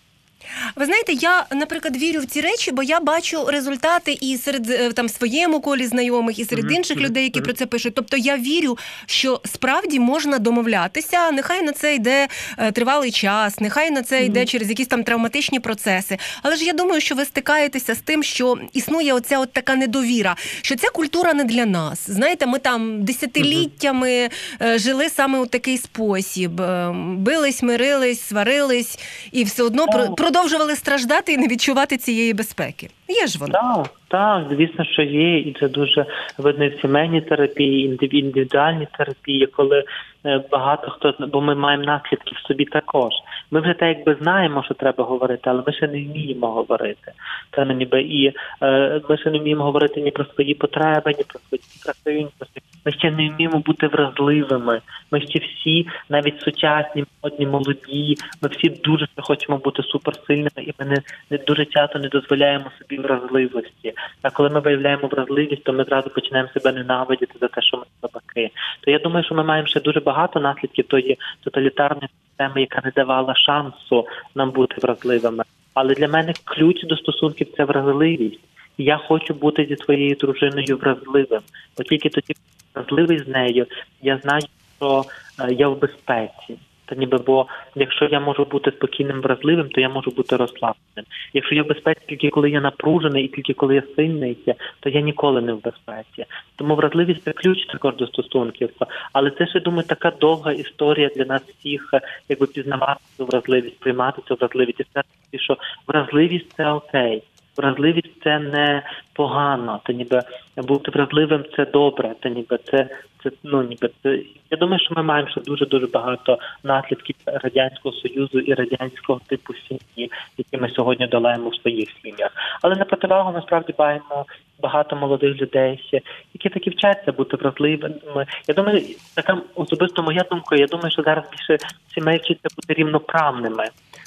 Ви 0.77 0.87
знаєте, 0.87 1.13
я, 1.13 1.47
наприклад, 1.51 1.97
вірю 1.97 2.21
в 2.21 2.27
ці 2.27 2.41
речі, 2.41 2.71
бо 2.73 2.83
я 2.83 3.01
бачу 3.01 3.45
результати 3.45 4.19
і 4.21 4.37
серед 4.37 4.71
е, 4.71 4.93
там 4.93 5.09
своєму 5.09 5.61
колі 5.61 5.87
знайомих, 5.87 6.39
і 6.39 6.45
серед 6.45 6.73
інших 6.73 6.99
людей, 6.99 7.25
які 7.25 7.41
про 7.41 7.53
це 7.53 7.67
пишуть. 7.67 7.95
Тобто 7.95 8.17
я 8.17 8.37
вірю, 8.37 8.79
що 9.07 9.41
справді 9.45 10.01
можна 10.01 10.39
домовлятися. 10.39 11.31
Нехай 11.31 11.63
на 11.63 11.73
це 11.73 11.95
йде 11.95 12.29
е, 12.59 12.73
тривалий 12.73 13.11
час, 13.11 13.61
нехай 13.61 13.91
на 13.91 14.03
це 14.03 14.25
йде 14.25 14.45
через 14.47 14.69
якісь 14.69 14.87
там 14.87 15.05
травматичні 15.05 15.61
процеси. 15.61 16.19
Але 16.43 16.57
ж 16.57 16.65
я 16.65 16.73
думаю, 16.73 17.01
що 17.01 17.15
ви 17.15 17.25
стикаєтеся 17.25 17.95
з 17.95 17.99
тим, 17.99 18.23
що 18.23 18.59
існує 18.73 19.13
оця 19.13 19.39
от 19.39 19.53
така 19.53 19.75
недовіра, 19.75 20.37
що 20.63 20.77
ця 20.77 20.89
культура 20.89 21.35
не 21.35 21.45
для 21.45 21.67
нас. 21.67 22.11
Знаєте, 22.11 22.47
ми 22.47 22.59
там 22.59 23.05
десятиліттями 23.05 24.31
е, 24.63 24.79
жили 24.79 25.09
саме 25.09 25.39
у 25.39 25.47
такий 25.47 25.79
спосіб: 25.79 26.61
е, 26.61 26.95
бились, 27.17 27.63
мирились, 27.63 28.21
сварились, 28.21 28.99
і 29.33 29.45
все 29.45 29.63
одно 29.63 29.87
про 29.87 30.31
продовжували 30.33 30.77
страждати 30.77 31.33
і 31.33 31.39
не 31.39 31.47
відчувати 31.49 31.97
цієї 31.97 32.33
безпеки. 32.33 32.91
Є 33.09 33.27
ж 33.27 33.39
воно. 33.39 33.53
Так, 33.53 33.91
так, 34.09 34.47
звісно, 34.51 34.85
що 34.85 35.03
є, 35.03 35.39
і 35.39 35.57
це 35.61 35.69
дуже 35.69 36.07
видно 36.39 36.69
в 36.69 36.81
сімейній 36.81 37.21
терапії, 37.21 37.87
індивідуальній 37.87 38.89
терапії, 38.99 39.47
коли 39.47 39.85
е, 40.27 40.43
багато 40.51 40.91
хто 40.91 41.15
бо 41.27 41.41
ми 41.41 41.55
маємо 41.55 41.85
наслідки 41.85 42.35
в 42.35 42.47
собі 42.47 42.65
також. 42.65 43.13
Ми 43.51 43.61
вже 43.61 43.75
так 43.75 43.89
якби 43.97 44.17
знаємо, 44.21 44.63
що 44.63 44.75
треба 44.75 45.05
говорити, 45.05 45.43
але 45.45 45.63
ми 45.67 45.73
ще 45.73 45.89
не 45.89 46.05
вміємо 46.05 46.47
говорити. 46.47 47.13
Це 47.57 47.65
ніби 47.65 48.03
і 48.03 48.33
е, 48.63 49.01
ми 49.09 49.19
ще 49.19 49.31
не 49.31 49.39
вміємо 49.39 49.65
говорити 49.65 50.01
ні 50.01 50.11
про 50.11 50.25
свої 50.25 50.55
потреби, 50.55 51.15
ні 51.19 51.25
про 51.29 51.41
свої 51.49 51.63
красивінькості. 51.85 52.63
Ми 52.87 52.93
ще 52.93 53.11
не 53.11 53.29
вміємо 53.29 53.59
бути 53.59 53.87
вразливими. 53.87 54.81
Ми 55.11 55.21
ще 55.21 55.39
всі, 55.39 55.87
навіть 56.09 56.41
сучасні, 56.41 57.05
модні, 57.23 57.47
молоді. 57.47 58.17
Ми 58.43 58.49
всі 58.49 58.69
дуже 58.69 59.07
хочемо 59.17 59.59
бути 59.59 59.83
суперсильними, 59.83 60.51
і 60.57 60.73
ми 60.79 60.87
не, 60.87 60.97
не 61.31 61.39
дуже 61.39 61.65
часто 61.65 61.99
не 61.99 62.09
дозволяємо 62.09 62.65
собі 62.79 63.02
вразливості. 63.03 63.93
А 64.23 64.31
коли 64.31 64.51
ми 64.51 64.61
виявляємо 64.61 65.09
вразливість, 65.09 65.65
то 65.65 65.73
ми 65.73 65.85
зразу 65.85 66.11
починаємо 66.11 66.51
себе 66.55 66.73
ненавидіти 66.73 67.35
за 67.41 67.49
те, 67.49 67.63
що 67.63 67.77
ми 67.77 67.85
слабаки. 68.01 68.51
То 68.81 68.91
я 68.91 68.99
думаю, 68.99 69.25
що 69.25 69.35
ми 69.35 69.45
маємо 69.45 69.69
ще 69.69 69.81
дуже 69.81 70.01
багато 70.01 70.41
наслідків 70.41 70.87
тої 70.87 71.19
тоталітарної 71.45 72.09
системи, 72.29 72.61
яка 72.61 72.81
не 72.85 72.91
давала 72.97 73.35
шансу 73.35 74.07
нам 74.35 74.51
бути 74.51 74.75
вразливими. 74.83 75.45
Але 75.75 75.95
для 75.95 76.09
мене 76.09 76.33
ключ 76.45 76.83
до 76.83 76.97
стосунків 76.97 77.47
це 77.57 77.65
вразливість. 77.65 78.41
Я 78.79 78.97
хочу 78.97 79.35
бути 79.35 79.67
зі 79.69 79.77
своєю 79.77 80.15
дружиною 80.15 80.77
вразливим, 80.77 81.41
бо 81.79 81.85
тільки 81.85 82.09
тоді 82.09 82.35
вразливий 82.75 83.19
з 83.19 83.29
нею, 83.29 83.67
я 84.03 84.19
знаю, 84.19 84.43
що 84.77 85.05
е, 85.41 85.55
я 85.55 85.69
в 85.69 85.81
безпеці. 85.81 86.59
Та 86.93 86.99
ніби 86.99 87.19
бо 87.19 87.47
якщо 87.75 88.05
я 88.05 88.21
можу 88.21 88.45
бути 88.45 88.71
спокійним, 88.71 89.21
вразливим, 89.21 89.69
то 89.69 89.81
я 89.81 89.89
можу 89.89 90.11
бути 90.11 90.37
розслабленим. 90.37 91.05
Якщо 91.33 91.55
я 91.55 91.63
в 91.63 91.67
безпеці, 91.67 92.01
тільки 92.09 92.31
коли 92.31 92.51
я 92.51 92.61
напружений, 92.61 93.25
і 93.25 93.29
тільки 93.29 93.55
коли 93.55 93.75
я 93.75 93.83
сильний, 93.97 94.39
то 94.81 94.89
я 94.89 95.01
ніколи 95.01 95.41
не 95.41 95.53
в 95.53 95.63
безпеці. 95.63 96.25
Тому 96.57 96.75
вразливість 96.75 97.23
це 97.25 97.33
ключ 97.33 97.67
також 97.67 97.97
до 97.97 98.07
стосунків. 98.07 98.71
Але 99.13 99.31
це 99.31 99.47
ще 99.47 99.61
думаю, 99.61 99.85
така 99.89 100.11
довга 100.11 100.53
історія 100.53 101.11
для 101.17 101.25
нас 101.25 101.43
всіх, 101.43 101.91
е, 101.95 102.01
якби 102.29 102.47
пізнавати 102.47 103.01
цю 103.17 103.27
вразливість, 103.27 103.81
приймати 103.81 104.23
цю 104.29 104.35
вразливість 104.35 104.81
і 104.81 104.85
сказати, 104.85 105.39
що 105.39 105.57
вразливість 105.87 106.53
це 106.57 106.71
окей. 106.73 107.23
Вразливість 107.57 108.23
це 108.25 108.39
не 108.39 108.83
погано, 109.13 109.81
Це 109.87 109.95
ніби 109.95 110.21
бути 110.57 110.91
вразливим 110.91 111.45
це 111.57 111.65
добре, 111.65 112.15
та 112.21 112.29
ніби 112.29 112.59
це 112.71 112.89
це 113.23 113.31
ну 113.43 113.63
ніби 113.63 113.91
це. 114.03 114.19
Я 114.51 114.59
думаю, 114.59 114.81
що 114.81 114.95
ми 114.95 115.03
маємо 115.03 115.31
ще 115.31 115.41
дуже 115.41 115.67
дуже 115.67 115.87
багато 115.87 116.39
наслідків 116.65 117.17
радянського 117.27 117.95
союзу 117.95 118.39
і 118.39 118.55
радянського 118.55 119.21
типу 119.27 119.55
сім'ї, 119.55 120.11
які 120.39 120.57
ми 120.57 120.71
сьогодні 120.71 121.07
долаємо 121.07 121.49
в 121.49 121.55
своїх 121.55 121.89
сім'ях. 122.03 122.31
Але 122.63 122.77
на 122.77 122.85
противагу 122.85 123.33
насправді 123.33 123.75
маємо 123.79 124.27
багато 124.63 124.97
молодих 124.97 125.37
людей, 125.41 125.83
ще, 125.87 126.01
які 126.35 126.49
таки 126.49 126.71
вчаться 126.71 127.13
бути 127.13 127.37
вразливими. 127.37 128.27
Я 128.49 128.55
думаю, 128.55 128.83
така 129.15 129.39
особисто 129.55 130.03
моя 130.03 130.25
думка. 130.31 130.57
Я 130.57 130.67
думаю, 130.67 130.91
що 130.91 131.03
зараз 131.03 131.25
більше 131.31 131.65
сімей 131.95 132.19
вчиться 132.19 132.49
бути 132.57 132.75
рівноправними. 132.75 133.65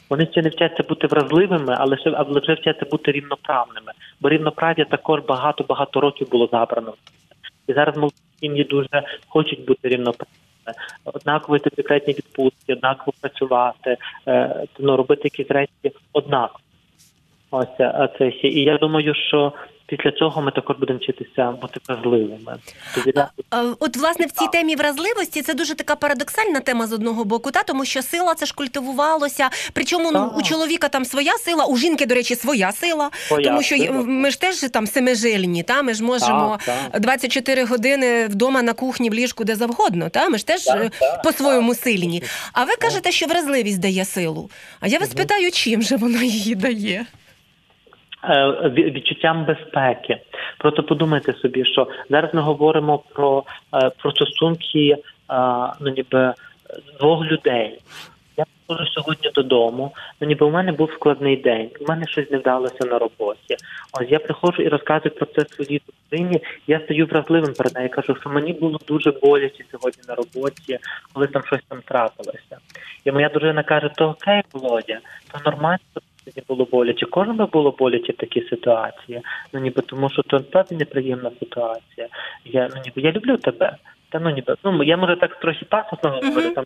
Вони 0.09 0.27
ще 0.31 0.41
не 0.41 0.49
вчаться 0.49 0.83
бути 0.83 1.07
вразливими, 1.07 1.75
але 1.79 1.97
ще 1.97 2.11
але 2.15 2.39
вже 2.39 2.53
вчаться 2.53 2.85
бути 2.91 3.11
рівноправними. 3.11 3.91
Бо 4.21 4.29
рівноправ'я 4.29 4.85
також 4.85 5.21
багато 5.27 5.63
багато 5.63 6.01
років 6.01 6.29
було 6.29 6.49
забрано. 6.51 6.93
І 7.67 7.73
зараз 7.73 7.97
молоді 7.97 8.15
сім'ї 8.39 8.63
дуже 8.63 9.03
хочуть 9.27 9.65
бути 9.65 9.87
рівноправними. 9.87 10.35
Однаково 11.05 11.55
йти 11.55 11.69
декретні 11.75 12.13
відпустки, 12.13 12.73
однаково 12.73 13.13
працювати, 13.21 13.97
е, 14.27 14.63
ну, 14.79 14.97
робити 14.97 15.21
якісь 15.23 15.51
речі 15.51 15.97
однаково. 16.13 16.59
Ось 17.51 17.77
це 18.17 18.31
ще. 18.31 18.47
І 18.47 18.63
я 18.63 18.77
думаю, 18.77 19.13
що 19.15 19.53
Після 19.87 20.11
цього 20.11 20.41
ми 20.41 20.51
також 20.51 20.77
будемо 20.77 20.99
вчитися 20.99 21.51
бути 21.51 21.79
вразливими. 21.87 22.57
От 23.79 23.97
власне 23.97 24.25
в 24.25 24.31
цій 24.31 24.47
темі 24.51 24.75
вразливості 24.75 25.41
це 25.41 25.53
дуже 25.53 25.75
така 25.75 25.95
парадоксальна 25.95 26.59
тема 26.59 26.87
з 26.87 26.93
одного 26.93 27.25
боку, 27.25 27.51
та 27.51 27.63
тому 27.63 27.85
що 27.85 28.01
сила 28.01 28.35
це 28.35 28.45
ж 28.45 28.53
культивувалося. 28.53 29.49
Причому 29.73 30.11
ну, 30.11 30.33
у 30.37 30.41
чоловіка 30.41 30.89
там 30.89 31.05
своя 31.05 31.33
сила, 31.37 31.65
у 31.65 31.77
жінки, 31.77 32.05
до 32.05 32.15
речі, 32.15 32.35
своя 32.35 32.71
сила, 32.71 33.09
своя 33.27 33.47
тому 33.47 33.61
що 33.61 33.77
сила. 33.77 33.91
ми 34.01 34.31
ж 34.31 34.41
теж 34.41 34.55
там 34.55 34.87
семижильні, 34.87 35.63
та 35.63 35.81
ми 35.81 35.93
ж 35.93 36.03
можемо 36.03 36.59
так, 36.65 36.75
так. 36.91 37.01
24 37.01 37.63
години 37.65 38.27
вдома 38.27 38.61
на 38.61 38.73
кухні 38.73 39.09
в 39.09 39.13
ліжку 39.13 39.43
де 39.43 39.55
завгодно. 39.55 40.09
Та 40.09 40.29
ми 40.29 40.37
ж 40.37 40.47
теж 40.47 40.61
по-своєму 41.23 41.75
сильні. 41.75 42.23
А 42.53 42.63
ви 42.63 42.75
кажете, 42.75 43.11
що 43.11 43.25
вразливість 43.25 43.79
дає 43.79 44.05
силу. 44.05 44.49
А 44.79 44.87
я 44.87 44.99
вас 44.99 45.09
угу. 45.09 45.17
питаю, 45.17 45.51
чим 45.51 45.81
же 45.81 45.95
вона 45.95 46.23
її 46.23 46.55
дає? 46.55 47.05
Е, 48.29 48.69
відчуттям 48.69 49.45
безпеки. 49.45 50.17
Просто 50.57 50.83
подумайте 50.83 51.33
собі, 51.33 51.65
що 51.65 51.87
зараз 52.09 52.33
ми 52.33 52.41
говоримо 52.41 52.97
про 52.97 53.43
е, 53.73 53.89
про 53.89 54.11
стосунки 54.11 54.89
е, 54.89 54.97
ну 55.81 55.89
ніби 55.95 56.33
двох 56.99 57.25
людей. 57.25 57.79
Я 58.37 58.45
приходжу 58.67 58.91
сьогодні 58.91 59.31
додому, 59.35 59.91
ну 60.21 60.27
ніби 60.27 60.45
у 60.45 60.49
мене 60.49 60.71
був 60.71 60.91
складний 60.91 61.37
день, 61.37 61.69
у 61.79 61.85
мене 61.89 62.07
щось 62.07 62.31
не 62.31 62.37
вдалося 62.37 62.85
на 62.85 62.99
роботі. 62.99 63.55
Ось 63.93 64.07
я 64.09 64.19
приходжу 64.19 64.63
і 64.63 64.67
розказую 64.67 65.15
про 65.15 65.25
це 65.25 65.45
своїй 65.45 65.81
дитині. 66.11 66.41
Я 66.67 66.79
стаю 66.79 67.05
вразливим 67.05 67.53
перед 67.53 67.75
нею. 67.75 67.89
Кажу, 67.89 68.15
що 68.15 68.29
мені 68.29 68.53
було 68.53 68.79
дуже 68.87 69.11
боляче 69.11 69.63
сьогодні 69.71 70.01
на 70.07 70.15
роботі, 70.15 70.79
коли 71.13 71.27
там 71.27 71.43
щось 71.45 71.63
там 71.69 71.81
трапилося. 71.85 72.57
І 73.05 73.11
моя 73.11 73.29
дружина 73.29 73.63
каже: 73.63 73.89
то 73.95 74.09
окей, 74.09 74.41
Володя, 74.53 74.99
то 75.31 75.51
нормально 75.51 75.79
не 76.37 76.43
було 76.47 76.67
боляче. 76.71 77.05
Кожному 77.05 77.49
було 77.53 77.71
боляче 77.71 78.13
в 78.13 78.15
такій 78.15 78.41
ситуації. 78.49 79.21
Ну 79.53 79.59
ніби 79.59 79.81
тому, 79.81 80.09
що 80.09 80.21
то 80.21 80.39
справді 80.39 80.75
неприємна 80.75 81.31
ситуація. 81.39 82.07
Я 82.45 82.69
ну 82.75 82.81
ніби 82.85 83.01
я 83.01 83.11
люблю 83.11 83.37
тебе. 83.37 83.75
Та 84.09 84.19
ну 84.19 84.29
ніби 84.29 84.55
ну 84.63 84.83
я 84.83 84.97
може 84.97 85.15
так 85.15 85.39
трохи 85.39 85.65
пасосно 85.65 86.19
говорю 86.23 86.49
там. 86.49 86.65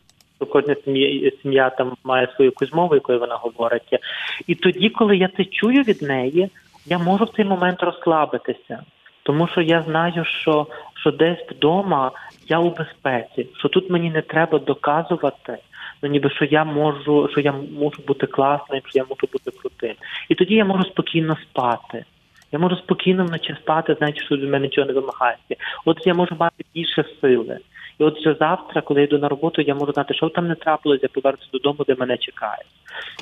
Кожна 0.50 0.76
сім'я 0.86 1.32
сім'я 1.42 1.70
там 1.70 1.94
має 2.04 2.28
свою 2.36 2.52
якусь 2.52 2.74
мову, 2.74 2.96
якою 2.96 3.20
вона 3.20 3.36
говорить. 3.36 4.00
І 4.48 4.56
тоді, 4.56 4.90
коли 4.90 5.18
я 5.18 5.30
це 5.38 5.46
чую 5.46 5.84
від 5.84 6.02
неї, 6.02 6.50
я 6.86 6.98
можу 6.98 7.26
в 7.26 7.30
цей 7.30 7.46
момент 7.46 7.84
розслабитися, 7.84 8.84
тому 9.24 9.48
що 9.48 9.62
я 9.62 9.82
знаю, 9.82 10.26
що 10.26 10.68
що 11.02 11.12
десь 11.12 11.40
вдома 11.50 12.12
я 12.48 12.60
у 12.60 12.70
безпеці, 12.70 13.48
що 13.58 13.70
тут 13.70 13.90
мені 13.90 14.12
не 14.12 14.22
треба 14.22 14.60
доказувати, 14.60 15.58
ну 16.04 16.10
ніби 16.10 16.30
що 16.30 16.46
я 16.46 16.64
можу, 16.64 17.30
що 17.32 17.42
я 17.42 17.52
можу 17.52 18.02
бути 18.08 18.28
класним, 18.28 18.82
що 18.86 19.00
я 19.00 19.04
можу 19.04 19.28
бути 19.34 19.52
крутим. 19.52 19.96
І 20.30 20.36
тоді 20.36 20.56
я 20.56 20.66
можу 20.66 20.84
спокійно 20.84 21.38
спати. 21.44 22.06
Я 22.52 22.60
можу 22.60 22.76
спокійно 22.76 23.26
вночі 23.26 23.56
спати, 23.62 23.96
знаючи, 23.98 24.26
що 24.26 24.36
від 24.36 24.50
мене 24.50 24.60
нічого 24.60 24.88
не 24.88 24.94
вимагається. 24.94 25.56
От 25.86 26.08
я 26.08 26.14
можу 26.14 26.36
мати 26.40 26.66
більше 26.76 27.06
сили. 27.22 27.60
І 28.00 28.04
от 28.04 28.20
вже 28.20 28.36
завтра, 28.40 28.82
коли 28.82 29.00
я 29.00 29.08
йду 29.08 29.18
на 29.18 29.30
роботу, 29.30 29.62
я 29.62 29.76
можу 29.76 29.92
знати, 29.92 30.14
що 30.14 30.30
там 30.30 30.48
не 30.48 30.56
трапилось, 30.56 31.04
я 31.04 31.10
повернуся 31.10 31.50
додому, 31.54 31.86
де 31.88 31.96
мене 31.96 32.18
чекають. 32.18 32.68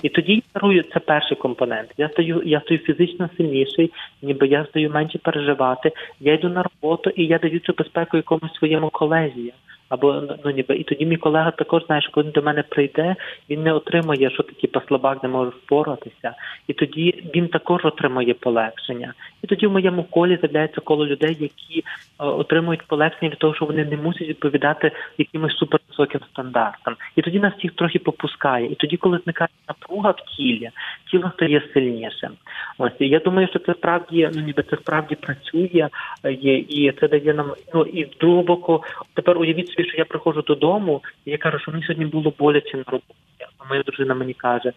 І 0.04 0.10
тоді 0.10 0.34
я 0.34 0.42
дарую 0.54 0.84
це 0.84 1.00
перший 1.00 1.38
компонент. 1.38 1.90
Я 1.98 2.10
стаю, 2.10 2.42
я 2.46 2.62
стаю 2.62 2.80
фізично 2.80 3.30
сильніший, 3.38 3.92
ніби 4.22 4.48
я 4.48 4.66
стаю 4.66 4.90
менше 4.90 5.18
переживати. 5.18 5.92
Я 6.20 6.34
йду 6.34 6.50
на 6.50 6.64
роботу 6.64 7.10
і 7.10 7.26
я 7.26 7.40
даю 7.40 7.60
цю 7.60 7.74
безпеку 7.78 8.18
якомусь 8.18 8.54
своєму 8.54 8.90
колезі. 8.90 9.54
Або 9.90 10.24
ну 10.46 10.52
ніби 10.52 10.76
і 10.76 10.84
тоді 10.84 11.06
мій 11.06 11.18
колега 11.18 11.52
також 11.52 11.86
знає, 11.86 12.02
що 12.02 12.12
коли 12.12 12.32
до 12.32 12.42
мене 12.42 12.64
прийде, 12.64 13.16
він 13.50 13.64
не 13.64 13.74
отримає, 13.74 14.30
що 14.30 14.44
такі 14.44 14.68
послабак 14.68 15.24
не 15.24 15.30
може 15.30 15.50
впоратися, 15.50 16.34
і 16.68 16.74
тоді 16.74 17.24
він 17.36 17.48
також 17.48 17.86
отримує 17.86 18.34
полегшення. 18.34 19.14
І 19.44 19.48
тоді 19.48 19.68
в 19.68 19.72
моєму 19.72 20.04
колі 20.04 20.38
з'являється 20.42 20.82
коло 20.82 21.06
людей, 21.06 21.38
які 21.40 21.80
е, 21.80 21.84
отримують 22.26 22.88
полегшення 22.88 23.32
від 23.32 23.38
того, 23.38 23.56
що 23.56 23.66
вони 23.66 23.86
не 23.86 23.98
мусять 23.98 24.28
відповідати 24.28 24.92
якимось 25.18 25.58
супервисоким 25.58 26.22
стандартам. 26.32 26.96
І 27.16 27.22
тоді 27.22 27.40
нас 27.40 27.54
всіх 27.58 27.72
трохи 27.72 28.00
попускає. 28.00 28.72
І 28.72 28.76
тоді, 28.76 28.98
коли 28.98 29.20
зникає 29.24 29.50
напруга 29.68 30.12
в 30.12 30.22
тілі, 30.22 30.70
тіло 31.12 31.32
стає 31.36 31.70
сильнішим. 31.74 32.32
Ось 32.78 32.94
я 33.00 33.20
думаю, 33.20 33.48
що 33.48 33.60
це 33.60 33.74
справді 33.74 34.30
ну 34.36 34.42
ніби 34.42 34.64
це 34.64 34.78
справді 34.78 35.16
працює, 35.16 35.90
е, 36.24 36.34
і 36.34 36.94
це 37.00 37.08
дає 37.08 37.34
нам 37.34 37.54
ну 37.74 37.82
і 37.84 38.08
боку. 38.24 38.84
Тепер 39.14 39.38
уявіть 39.38 39.70
собі, 39.70 39.90
що 39.90 39.98
я 39.98 40.06
приходжу 40.06 40.42
додому, 40.48 41.02
і 41.26 41.32
я 41.32 41.38
кажу, 41.38 41.60
що 41.60 41.72
мені 41.72 41.84
сьогодні 41.84 42.06
було 42.06 42.34
боляче 42.40 42.78
на 42.78 42.84
роботі. 42.88 43.14
А 43.58 43.70
моя 43.70 43.84
дружина 43.84 44.16
мені 44.16 44.34
каже, 44.34 44.74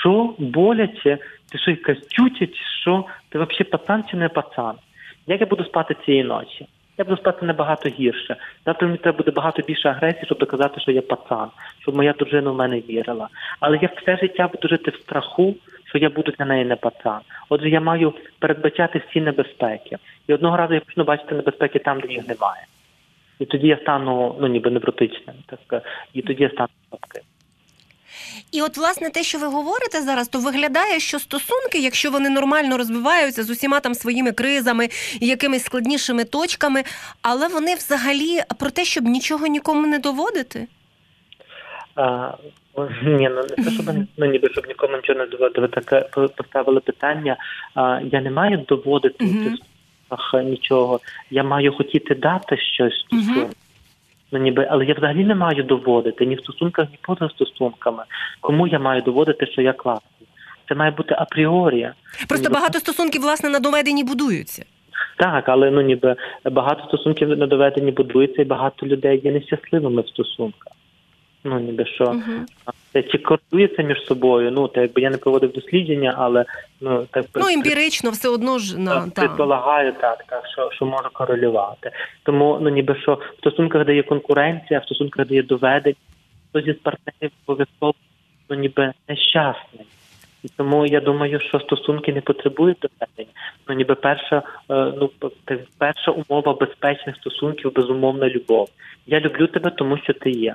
що 0.00 0.34
боляче, 0.38 1.18
ти 1.52 1.58
що 1.58 1.70
якась 1.70 2.08
що, 2.82 3.04
ти 3.28 3.38
взагалі 3.38 3.64
пацан 3.64 4.04
чи 4.10 4.16
не 4.16 4.28
пацан? 4.28 4.74
Як 5.26 5.40
я 5.40 5.46
буду 5.46 5.64
спати 5.64 5.96
цієї 6.04 6.24
ночі? 6.24 6.66
Я 6.98 7.04
буду 7.04 7.16
спати 7.16 7.46
набагато 7.46 7.88
гірше. 7.88 8.36
Завтра 8.66 8.88
мені 8.88 8.98
треба 8.98 9.18
буде 9.18 9.30
багато 9.30 9.62
більше 9.62 9.88
агресії, 9.88 10.22
щоб 10.26 10.38
доказати, 10.38 10.80
що 10.80 10.90
я 10.90 11.02
пацан, 11.02 11.48
щоб 11.80 11.96
моя 11.96 12.12
дружина 12.12 12.50
в 12.50 12.54
мене 12.54 12.80
вірила. 12.80 13.28
Але 13.60 13.78
я 13.82 13.88
все 13.96 14.16
життя 14.16 14.48
буду 14.48 14.68
жити 14.68 14.90
в 14.90 14.94
страху, 14.94 15.54
що 15.88 15.98
я 15.98 16.10
буду 16.10 16.32
для 16.38 16.44
неї 16.44 16.64
не 16.64 16.76
пацан. 16.76 17.20
Отже, 17.48 17.68
я 17.68 17.80
маю 17.80 18.14
передбачати 18.38 19.02
всі 19.08 19.20
небезпеки. 19.20 19.96
І 20.28 20.34
одного 20.34 20.56
разу 20.56 20.74
я 20.74 20.80
почну 20.80 21.04
бачити 21.04 21.34
небезпеки 21.34 21.78
там, 21.78 22.00
де 22.00 22.08
їх 22.08 22.28
немає. 22.28 22.66
І 23.38 23.44
тоді 23.44 23.66
я 23.66 23.76
стану 23.76 24.36
ну 24.40 24.46
ніби 24.46 24.70
невротичним, 24.70 25.36
так 25.46 25.82
і 26.12 26.22
тоді 26.22 26.42
я 26.42 26.50
стану 26.50 26.68
слабким. 26.88 27.22
І 28.52 28.62
от, 28.62 28.76
власне, 28.76 29.10
те, 29.10 29.22
що 29.22 29.38
ви 29.38 29.46
говорите 29.46 30.02
зараз, 30.02 30.28
то 30.28 30.38
виглядає, 30.38 31.00
що 31.00 31.18
стосунки, 31.18 31.78
якщо 31.78 32.10
вони 32.10 32.30
нормально 32.30 32.78
розвиваються 32.78 33.42
з 33.42 33.50
усіма 33.50 33.80
там 33.80 33.94
своїми 33.94 34.32
кризами 34.32 34.88
і 35.20 35.26
якимись 35.26 35.64
складнішими 35.64 36.24
точками, 36.24 36.82
але 37.22 37.48
вони 37.48 37.74
взагалі 37.74 38.40
про 38.58 38.70
те, 38.70 38.84
щоб 38.84 39.04
нічого 39.04 39.46
нікому 39.46 39.86
не 39.86 39.98
доводити. 39.98 40.66
А, 41.96 42.32
ні, 43.02 43.28
ну 43.28 43.42
не 43.42 43.64
те, 43.64 43.70
щоб 43.70 43.86
ну 44.16 44.26
ніби 44.26 44.48
щоб 44.52 44.66
нікому 44.66 44.96
нічого 44.96 45.18
не 45.18 45.26
доводити. 45.26 45.60
Ви 45.60 45.68
таке 45.68 46.00
поставили 46.36 46.80
питання. 46.80 47.36
А, 47.74 48.00
Я 48.04 48.20
не 48.20 48.30
маю 48.30 48.64
доводити 48.68 49.24
uh-huh. 49.24 49.56
в 50.32 50.42
нічого. 50.42 51.00
Я 51.30 51.42
маю 51.42 51.72
хотіти 51.72 52.14
дати 52.14 52.56
щось. 52.56 53.06
Uh-huh. 53.12 53.48
Ну 54.34 54.40
ніби, 54.40 54.66
але 54.70 54.84
я 54.84 54.94
взагалі 54.94 55.24
не 55.24 55.34
маю 55.34 55.62
доводити 55.62 56.26
ні 56.26 56.34
в 56.34 56.40
стосунках, 56.40 56.88
ні 56.90 56.98
поза 57.02 57.28
стосунками. 57.28 58.02
Кому 58.40 58.66
я 58.66 58.78
маю 58.78 59.02
доводити, 59.02 59.46
що 59.46 59.62
я 59.62 59.72
класний? 59.72 60.28
Це 60.68 60.74
має 60.74 60.90
бути 60.90 61.14
апріорія. 61.18 61.94
Просто 62.28 62.48
ніби... 62.48 62.54
багато 62.54 62.78
стосунків, 62.78 63.22
власне, 63.22 63.50
на 63.50 63.58
доведенні 63.58 64.04
будуються. 64.04 64.64
Так, 65.16 65.48
але 65.48 65.70
ну 65.70 65.80
ніби 65.80 66.16
багато 66.44 66.84
стосунків 66.88 67.28
на 67.28 67.46
доведенні 67.46 67.90
будуються, 67.90 68.42
і 68.42 68.44
багато 68.44 68.86
людей 68.86 69.20
є 69.24 69.32
нещасливими 69.32 70.02
в 70.02 70.08
стосунках. 70.08 70.73
Ну 71.44 71.60
ніби 71.60 71.86
що 71.86 72.04
uh-huh. 72.04 73.10
чи 73.12 73.18
користуються 73.18 73.82
між 73.82 74.04
собою? 74.06 74.50
Ну 74.50 74.68
так 74.68 74.82
якби 74.82 75.02
я 75.02 75.10
не 75.10 75.16
проводив 75.16 75.52
дослідження, 75.52 76.14
але 76.18 76.44
ну 76.80 77.06
так 77.10 77.26
ну 77.34 77.48
емпірично 77.48 78.10
все 78.10 78.28
одно 78.28 78.58
ж 78.58 78.78
на 78.78 79.10
предполагаю 79.14 79.92
так, 79.92 80.24
так 80.28 80.46
що 80.52 80.70
що 80.72 80.86
може 80.86 81.08
корелювати. 81.12 81.90
Тому 82.22 82.58
ну 82.60 82.68
ніби 82.68 82.96
що 83.02 83.14
в 83.14 83.38
стосунках 83.38 83.86
де 83.86 83.94
є 83.94 84.02
конкуренція, 84.02 84.80
в 84.80 84.84
стосунках 84.84 85.26
де 85.26 85.34
є 85.34 85.42
доведення, 85.42 85.96
хтось 86.50 86.66
із 86.66 86.76
партнерів 86.76 87.30
обов'язково 87.46 87.94
ну 88.50 88.56
ніби 88.56 88.92
нещасний. 89.08 89.86
І 90.44 90.48
тому 90.56 90.86
я 90.86 91.00
думаю, 91.00 91.40
що 91.40 91.60
стосунки 91.60 92.12
не 92.12 92.20
потребують 92.20 92.78
доведення. 92.80 93.38
Ну 93.68 93.74
ніби 93.74 93.94
перша, 93.94 94.42
е, 94.70 94.92
ну 95.00 95.10
перша 95.78 96.10
умова 96.10 96.54
безпечних 96.54 97.16
стосунків 97.16 97.74
безумовна 97.74 98.28
любов. 98.28 98.68
Я 99.06 99.20
люблю 99.20 99.46
тебе, 99.46 99.70
тому 99.70 99.98
що 99.98 100.12
ти 100.12 100.30
є. 100.30 100.54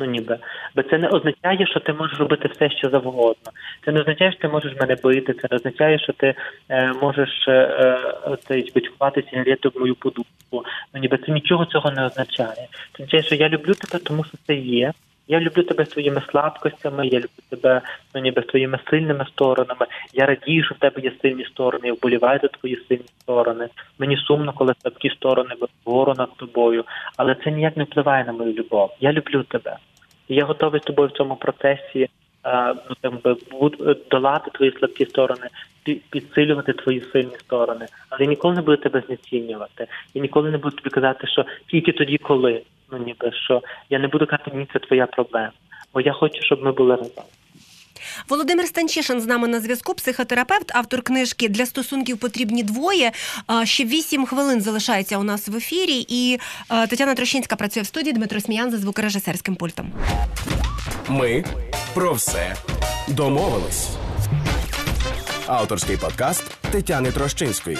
Ну 0.00 0.06
ніби, 0.06 0.38
бо 0.76 0.82
це 0.82 0.98
не 0.98 1.08
означає, 1.08 1.66
що 1.66 1.80
ти 1.80 1.92
можеш 1.92 2.18
робити 2.18 2.48
все, 2.48 2.70
що 2.70 2.90
завгодно. 2.90 3.52
Це 3.84 3.92
не 3.92 4.00
означає, 4.00 4.32
що 4.32 4.40
ти 4.40 4.48
можеш 4.48 4.72
мене 4.80 4.96
бити. 5.02 5.32
Це 5.32 5.48
не 5.50 5.56
означає, 5.56 5.98
що 5.98 6.12
ти 6.12 6.34
е, 6.68 6.92
можеш 7.02 7.48
е, 7.48 7.52
е, 7.52 8.58
і 8.58 9.22
сигарети 9.30 9.68
в 9.68 9.80
мою 9.80 9.94
подушку. 9.94 10.64
Ну 10.94 11.00
ніби 11.00 11.18
це 11.26 11.32
нічого 11.32 11.66
цього 11.66 11.90
не 11.90 12.06
означає. 12.06 12.68
Це 12.96 13.02
означає, 13.02 13.22
що 13.22 13.34
я 13.34 13.48
люблю 13.48 13.74
тебе, 13.74 14.04
тому 14.04 14.24
що 14.24 14.38
це 14.46 14.54
є. 14.54 14.92
Я 15.30 15.40
люблю 15.40 15.62
тебе 15.62 15.86
своїми 15.86 16.22
слабкостями, 16.30 17.06
я 17.06 17.18
люблю 17.18 17.42
тебе 17.50 17.82
ну, 18.14 18.20
ніби 18.20 18.42
своїми 18.42 18.78
сильними 18.90 19.26
сторонами. 19.32 19.86
Я 20.12 20.26
радію, 20.26 20.64
що 20.64 20.74
в 20.74 20.78
тебе 20.78 21.00
є 21.02 21.12
сильні 21.22 21.44
сторони, 21.44 21.88
я 21.88 21.92
вболіваю 21.92 22.38
за 22.42 22.48
твої 22.48 22.78
сильні 22.88 23.04
сторони. 23.20 23.68
Мені 23.98 24.16
сумно, 24.16 24.52
коли 24.52 24.74
слабкі 24.82 25.10
сторони 25.10 25.54
вгору 25.84 26.14
над 26.18 26.36
тобою, 26.36 26.84
але 27.16 27.36
це 27.44 27.50
ніяк 27.50 27.76
не 27.76 27.84
впливає 27.84 28.24
на 28.24 28.32
мою 28.32 28.52
любов. 28.52 28.90
Я 29.00 29.12
люблю 29.12 29.42
тебе. 29.42 29.76
Я 30.28 30.44
готовий 30.44 30.80
з 30.80 30.84
тобою 30.84 31.08
в 31.08 31.12
цьому 31.12 31.36
процесі 31.36 32.08
ну, 32.88 32.94
там, 33.00 33.18
долати 34.10 34.50
твої 34.50 34.72
слабкі 34.78 35.06
сторони, 35.06 35.46
підсилювати 36.10 36.72
твої 36.72 37.00
сильні 37.12 37.36
сторони. 37.38 37.86
Але 38.08 38.20
я 38.20 38.26
ніколи 38.26 38.54
не 38.54 38.62
буду 38.62 38.76
тебе 38.76 39.02
знецінювати. 39.06 39.86
Я 40.14 40.22
ніколи 40.22 40.50
не 40.50 40.58
буду 40.58 40.76
тобі 40.76 40.90
казати, 40.90 41.26
що 41.26 41.44
тільки 41.70 41.92
тоді, 41.92 42.18
коли. 42.18 42.62
Ну 42.92 42.98
ніби 42.98 43.32
що 43.32 43.62
я 43.90 43.98
не 43.98 44.08
буду 44.08 44.26
казати, 44.26 44.50
ні, 44.54 44.66
це 44.72 44.78
твоя 44.78 45.06
проблема. 45.06 45.52
Бо 45.94 46.00
я 46.00 46.12
хочу, 46.12 46.42
щоб 46.42 46.62
ми 46.62 46.72
були 46.72 46.96
разом. 46.96 47.24
Володимир 48.28 48.66
Станчишин 48.66 49.20
з 49.20 49.26
нами 49.26 49.48
на 49.48 49.60
зв'язку, 49.60 49.94
психотерапевт, 49.94 50.72
автор 50.74 51.02
книжки 51.02 51.48
для 51.48 51.66
стосунків 51.66 52.18
потрібні 52.18 52.62
двоє. 52.62 53.12
Ще 53.64 53.84
вісім 53.84 54.26
хвилин 54.26 54.60
залишається 54.60 55.18
у 55.18 55.22
нас 55.22 55.48
в 55.48 55.56
ефірі. 55.56 56.06
І 56.08 56.38
Тетяна 56.88 57.14
Трощинська 57.14 57.56
працює 57.56 57.82
в 57.82 57.86
студії 57.86 58.12
Дмитро 58.12 58.40
Сміян 58.40 58.70
за 58.70 58.76
звукорежисерським 58.76 59.56
пультом. 59.56 59.92
Ми 61.08 61.44
про 61.94 62.12
все 62.12 62.54
домовились. 63.08 63.96
Авторський 65.46 65.96
подкаст 65.96 66.58
Тетяни 66.72 67.12
Трощинської. 67.12 67.78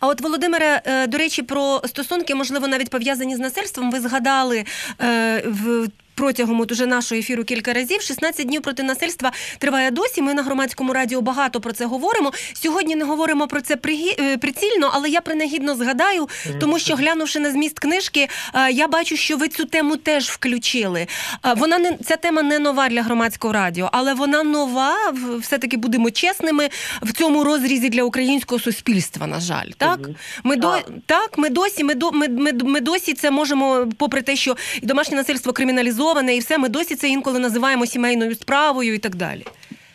А 0.00 0.06
от 0.06 0.20
Володимире, 0.20 0.82
е, 0.84 1.06
до 1.06 1.18
речі, 1.18 1.42
про 1.42 1.82
стосунки, 1.86 2.34
можливо, 2.34 2.68
навіть 2.68 2.90
пов'язані 2.90 3.36
з 3.36 3.38
насильством, 3.38 3.90
ви 3.90 4.00
згадали 4.00 4.64
е, 5.00 5.42
в 5.46 5.88
протягом 6.20 6.60
от 6.60 6.72
уже 6.72 6.86
нашого 6.86 7.18
ефіру 7.18 7.44
кілька 7.44 7.72
разів. 7.72 8.02
16 8.02 8.46
днів 8.46 8.62
проти 8.62 8.82
насильства 8.82 9.32
триває 9.58 9.90
досі. 9.90 10.22
Ми 10.22 10.34
на 10.34 10.42
громадському 10.42 10.92
радіо 10.92 11.20
багато 11.20 11.60
про 11.60 11.72
це 11.72 11.86
говоримо. 11.86 12.32
Сьогодні 12.52 12.96
не 12.96 13.04
говоримо 13.04 13.48
про 13.48 13.60
це 13.60 13.74
е, 13.74 14.38
прицільно, 14.38 14.90
але 14.92 15.08
я 15.08 15.20
принагідно 15.20 15.76
згадаю, 15.76 16.28
тому 16.60 16.78
що 16.78 16.94
глянувши 16.94 17.40
на 17.40 17.50
зміст 17.50 17.78
книжки, 17.78 18.28
е, 18.54 18.72
я 18.72 18.88
бачу, 18.88 19.16
що 19.16 19.36
ви 19.36 19.48
цю 19.48 19.64
тему 19.64 19.96
теж 19.96 20.30
включили. 20.30 21.00
Е, 21.00 21.54
вона 21.56 21.78
не 21.78 21.96
ця 21.96 22.16
тема 22.16 22.42
не 22.42 22.58
нова 22.58 22.88
для 22.88 23.02
громадського 23.02 23.52
радіо, 23.52 23.88
але 23.92 24.14
вона 24.14 24.42
нова. 24.42 24.96
все 25.38 25.58
таки 25.58 25.76
будемо 25.76 26.10
чесними 26.10 26.68
в 27.02 27.12
цьому 27.12 27.44
розрізі 27.44 27.88
для 27.88 28.02
українського 28.02 28.60
суспільства. 28.60 29.26
На 29.26 29.40
жаль, 29.40 29.68
так 29.76 30.00
ми 30.44 30.56
до 30.56 30.78
так, 31.06 31.38
ми 31.38 31.48
досі. 31.48 31.84
Ми 31.84 31.94
до 31.94 32.10
ми, 32.12 32.28
ми, 32.28 32.52
ми 32.52 32.80
досі 32.80 33.14
це 33.14 33.30
можемо, 33.30 33.88
попри 33.96 34.22
те, 34.22 34.36
що 34.36 34.56
і 34.82 34.86
домашнє 34.86 35.16
насильство 35.16 35.52
криміналізовано, 35.52 36.09
цивілізоване, 36.10 36.36
і 36.36 36.38
все 36.38 36.58
ми 36.58 36.68
досі 36.68 36.94
це 36.96 37.08
інколи 37.08 37.38
називаємо 37.38 37.86
сімейною 37.86 38.34
справою 38.34 38.94
і 38.94 38.98
так 38.98 39.16
далі. 39.16 39.42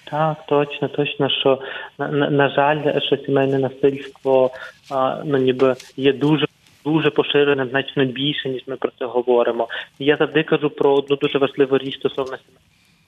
Так, 0.03 0.45
точно, 0.47 0.87
точно, 0.87 1.29
що 1.29 1.59
на, 1.97 2.07
на, 2.29 2.49
жаль, 2.49 2.99
що 3.01 3.17
сімейне 3.17 3.59
насильство 3.59 4.51
а, 4.91 5.21
ну 5.25 5.37
ніби 5.37 5.75
є 5.97 6.13
дуже. 6.13 6.45
Дуже 6.85 7.09
поширене, 7.09 7.65
значно 7.69 8.05
більше, 8.05 8.49
ніж 8.49 8.63
ми 8.67 8.75
про 8.75 8.91
це 8.99 9.05
говоримо. 9.05 9.67
Я 9.99 10.15
завжди 10.15 10.43
кажу 10.43 10.69
про 10.69 10.93
одну 10.93 11.15
дуже 11.15 11.37
важливу 11.37 11.77
річ 11.77 11.95
стосовно 11.95 12.37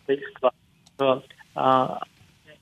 насильства. 0.07 0.51
Що 0.95 1.21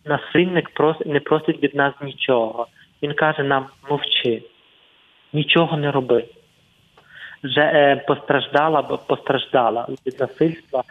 насильник 0.06 0.70
прос, 0.70 0.98
не 1.06 1.20
просить 1.20 1.64
від 1.64 1.76
нас 1.76 1.94
нічого. 2.02 2.68
Він 3.04 3.14
каже 3.14 3.44
нам 3.44 3.66
мовчи, 3.90 4.44
нічого 5.34 5.78
не 5.78 5.92
роби 5.92 6.26
вже 7.46 7.62
е, 7.62 8.04
постраждала, 8.08 8.82
постраждала 8.82 9.88
від 10.08 10.20
насильства, 10.20 10.84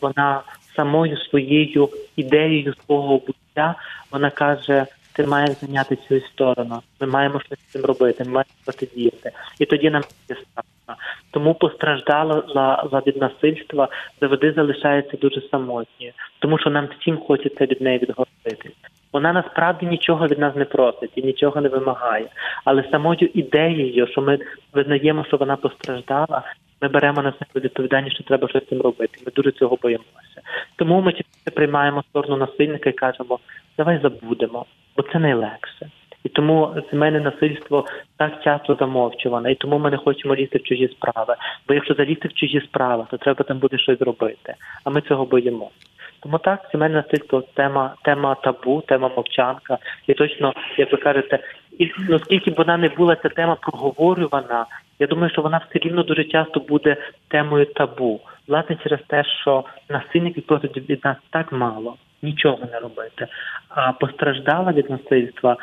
вона 0.00 0.42
самою 0.76 1.16
своєю 1.16 1.88
ідеєю 2.16 2.74
свого 2.86 3.18
буття 3.18 3.74
вона 4.10 4.30
каже: 4.30 4.86
ти 5.12 5.26
маєш 5.26 5.50
зайняти 5.50 5.96
цю 5.96 6.20
сторону, 6.20 6.82
ми 7.00 7.06
маємо 7.06 7.40
щось 7.40 7.58
з 7.58 7.72
цим 7.72 7.84
робити, 7.84 8.24
ми 8.24 8.30
маємо 8.30 8.50
протидіяти. 8.64 9.30
І 9.58 9.66
тоді 9.66 9.90
нам 9.90 10.02
це 10.02 10.34
страшно. 10.34 11.02
Тому 11.30 11.54
постраждала 11.54 13.02
від 13.06 13.16
насильства 13.16 13.88
завжди 14.20 14.52
залишається 14.52 15.16
дуже 15.16 15.40
самотньою, 15.40 16.12
тому 16.38 16.58
що 16.58 16.70
нам 16.70 16.88
всім 17.00 17.18
хочеться 17.18 17.66
від 17.66 17.80
неї 17.80 17.98
відгородитись. 17.98 18.83
Вона 19.14 19.32
насправді 19.32 19.86
нічого 19.86 20.26
від 20.26 20.38
нас 20.38 20.56
не 20.56 20.64
просить 20.64 21.10
і 21.14 21.22
нічого 21.22 21.60
не 21.60 21.68
вимагає. 21.68 22.26
Але 22.64 22.84
самою 22.90 23.30
ідеєю, 23.34 24.06
що 24.06 24.22
ми 24.22 24.38
визнаємо, 24.72 25.24
що 25.24 25.36
вона 25.36 25.56
постраждала, 25.56 26.42
ми 26.82 26.88
беремо 26.88 27.22
на 27.22 27.32
себе 27.32 27.64
відповідальність, 27.64 28.14
що 28.14 28.24
треба 28.24 28.48
щось 28.48 28.68
цим 28.68 28.80
робити. 28.80 29.18
Ми 29.26 29.32
дуже 29.36 29.52
цього 29.52 29.78
боїмося. 29.82 30.40
Тому 30.76 31.00
ми 31.00 31.14
приймаємо 31.54 32.02
сторону 32.02 32.36
насильника 32.36 32.90
і 32.90 32.92
кажемо, 32.92 33.38
давай 33.78 34.00
забудемо, 34.02 34.66
бо 34.96 35.02
це 35.02 35.18
найлегше. 35.18 35.90
І 36.24 36.28
тому 36.28 36.74
сімейне 36.90 37.20
насильство 37.20 37.84
так 38.16 38.42
часто 38.44 38.74
замовчуване, 38.74 39.52
і 39.52 39.54
тому 39.54 39.78
ми 39.78 39.90
не 39.90 39.96
хочемо 39.96 40.34
лізти 40.36 40.58
в 40.58 40.62
чужі 40.62 40.88
справи. 40.88 41.36
Бо 41.68 41.74
якщо 41.74 41.94
залізти 41.94 42.28
в 42.28 42.32
чужі 42.32 42.60
справи, 42.60 43.06
то 43.10 43.16
треба 43.16 43.44
там 43.44 43.58
буде 43.58 43.78
щось 43.78 44.00
робити. 44.00 44.54
А 44.84 44.90
ми 44.90 45.00
цього 45.00 45.24
боїмося. 45.24 45.93
Тому 46.24 46.38
так, 46.38 46.68
сімейне 46.70 46.94
насильство 46.94 47.42
тема 47.54 47.94
тема 48.02 48.34
табу, 48.34 48.80
тема 48.80 49.10
мовчанка. 49.16 49.78
І 50.06 50.14
точно, 50.14 50.52
як 50.76 50.92
ви 50.92 50.98
кажете, 50.98 51.38
І 51.78 51.90
наскільки 52.08 52.50
б 52.50 52.54
вона 52.56 52.76
не 52.76 52.88
була 52.88 53.16
ця 53.16 53.28
тема 53.28 53.54
проговорювана, 53.54 54.66
я 54.98 55.06
думаю, 55.06 55.30
що 55.30 55.42
вона 55.42 55.58
все 55.58 55.78
рівно 55.78 56.02
дуже 56.02 56.24
часто 56.24 56.60
буде 56.60 56.96
темою 57.28 57.66
табу. 57.66 58.20
Власне, 58.48 58.76
через 58.82 59.00
те, 59.06 59.24
що 59.24 59.64
насильників 59.88 60.46
просить 60.46 60.76
від 60.76 61.04
нас 61.04 61.16
так 61.30 61.52
мало, 61.52 61.96
нічого 62.22 62.58
не 62.72 62.78
робити. 62.78 63.26
А 63.68 63.92
постраждала 63.92 64.72
від 64.72 64.90
насильства, 64.90 65.56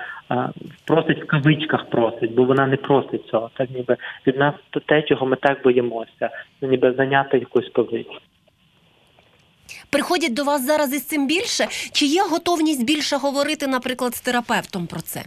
просить 0.87 1.23
в 1.23 1.27
кавичках 1.27 1.89
просить, 1.89 2.33
бо 2.33 2.43
вона 2.43 2.67
не 2.67 2.77
просить 2.77 3.27
цього. 3.27 3.49
Так 3.53 3.69
ніби 3.69 3.97
від 4.27 4.37
нас 4.37 4.55
те, 4.85 5.01
чого 5.01 5.25
ми 5.25 5.35
так 5.35 5.63
боїмося, 5.63 6.29
ну, 6.61 6.69
ніби 6.69 6.91
зайняти 6.91 7.37
якусь 7.37 7.69
позицію. 7.69 8.19
Приходять 9.91 10.33
до 10.33 10.43
вас 10.43 10.65
зараз 10.65 10.93
із 10.93 11.05
цим 11.05 11.27
більше? 11.27 11.65
Чи 11.91 12.05
є 12.05 12.23
готовність 12.23 12.85
більше 12.85 13.15
говорити, 13.15 13.67
наприклад, 13.67 14.15
з 14.15 14.21
терапевтом 14.21 14.87
про 14.87 15.01
це? 15.01 15.23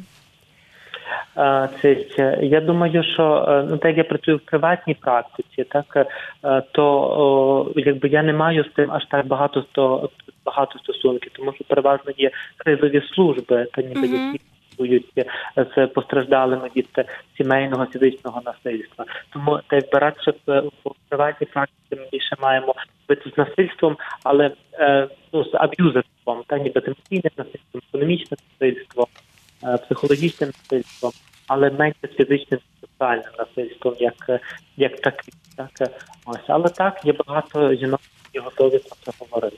Це 2.16 2.38
я 2.42 2.60
думаю, 2.60 3.04
що 3.04 3.46
е, 3.48 3.66
ну 3.70 3.76
так 3.76 3.88
як 3.88 3.96
я 3.96 4.04
працюю 4.04 4.36
в 4.36 4.40
приватній 4.40 4.94
практиці, 4.94 5.64
так 5.64 6.06
е, 6.44 6.62
то 6.72 6.84
о, 6.86 7.80
якби 7.80 8.08
я 8.08 8.22
не 8.22 8.32
маю 8.32 8.64
з 8.64 8.68
тим 8.76 8.92
аж 8.92 9.06
так 9.06 9.26
багато 9.26 9.62
сто 9.62 10.10
багато 10.44 10.78
стосунків, 10.78 11.32
тому 11.34 11.52
що 11.52 11.64
переважно 11.64 12.12
є 12.16 12.30
кризові 12.56 13.02
служби, 13.14 13.66
та 13.72 13.82
ніби 13.82 14.06
які 14.06 14.40
працюють 14.76 15.26
з 15.56 15.86
постраждалими 15.86 16.70
від 16.76 16.88
сімейного 17.36 17.86
фізичного 17.86 18.42
насильства. 18.44 19.04
Тому 19.32 19.60
так 19.66 19.82
якби 19.82 19.98
радше 19.98 20.34
в 20.46 20.70
приватній 21.08 21.46
практиці 21.46 22.02
ми 22.02 22.08
більше 22.12 22.36
маємо 22.40 22.74
бити 23.08 23.30
з 23.34 23.38
насильством, 23.38 23.96
але 24.22 24.50
е, 24.78 25.08
ну 25.32 25.44
з 25.44 25.50
аб'юзерством, 25.54 26.42
та 26.46 26.58
ніби 26.58 26.82
емоційним 26.84 27.32
насильством, 27.36 27.82
економічним 27.88 28.38
насильством 28.60 29.06
е, 29.64 29.76
психологічним 29.76 30.50
насильством, 30.50 31.12
але 31.46 31.70
менше 31.70 32.08
фізичним 32.16 32.60
соціальним 32.80 33.32
насильством, 33.38 33.94
як, 33.98 34.14
е, 34.28 34.40
як 34.76 35.00
таким. 35.00 35.34
Так, 35.56 35.70
е, 35.80 35.88
ось. 36.26 36.44
Але 36.46 36.68
так, 36.68 37.00
є 37.04 37.14
багато 37.26 37.74
жінок, 37.74 38.00
які 38.32 38.44
готові 38.44 38.78
про 38.78 38.96
це 39.04 39.12
говорити. 39.20 39.56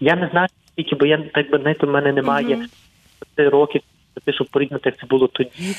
Я 0.00 0.16
не 0.16 0.28
знаю, 0.28 0.48
скільки, 0.72 0.94
бо 0.94 1.06
я 1.06 1.18
так 1.34 1.50
би 1.50 1.58
знаєте, 1.58 1.86
в 1.86 1.90
мене 1.90 2.12
немає 2.12 2.66
п'яти 3.18 3.48
років, 3.48 3.82
те, 4.24 4.32
щоб 4.32 4.46
порівняти, 4.46 4.82
як 4.84 4.96
це 4.98 5.06
було 5.06 5.26
тоді. 5.26 5.76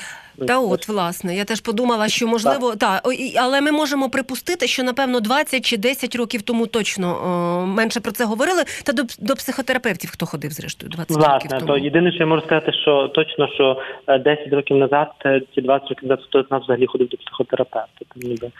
Та 0.47 0.59
от, 0.59 0.87
власне, 0.87 1.35
я 1.35 1.45
теж 1.45 1.61
подумала, 1.61 2.07
що 2.07 2.27
можливо, 2.27 2.75
та, 2.75 3.01
але 3.39 3.61
ми 3.61 3.71
можемо 3.71 4.09
припустити, 4.09 4.67
що 4.67 4.83
напевно 4.83 5.19
20 5.19 5.65
чи 5.65 5.77
10 5.77 6.15
років 6.15 6.41
тому 6.41 6.67
точно 6.67 7.07
о, 7.07 7.65
менше 7.65 7.99
про 7.99 8.11
це 8.11 8.25
говорили. 8.25 8.63
Та 8.85 8.93
до, 8.93 9.03
до 9.19 9.33
психотерапевтів 9.35 10.09
хто 10.11 10.25
ходив, 10.25 10.51
зрештою, 10.51 10.89
20 10.89 11.17
років 11.17 11.29
Власне, 11.29 11.59
тому. 11.59 11.67
то 11.67 11.77
єдине, 11.77 12.11
що 12.11 12.19
я 12.19 12.25
можу 12.25 12.41
сказати, 12.41 12.73
що 12.73 13.07
точно, 13.07 13.47
що 13.47 13.81
е, 14.07 14.19
10 14.19 14.53
років 14.53 14.77
назад 14.77 15.11
е, 15.25 15.41
чи 15.55 15.61
20 15.61 15.89
років 15.89 16.09
назад 16.09 16.25
хтось 16.27 16.47
з 16.47 16.51
нас 16.51 16.63
взагалі 16.63 16.85
ходив 16.85 17.07
до 17.07 17.17
психотерапевта. 17.17 18.05
Там 18.13 18.29
ніби 18.29 18.51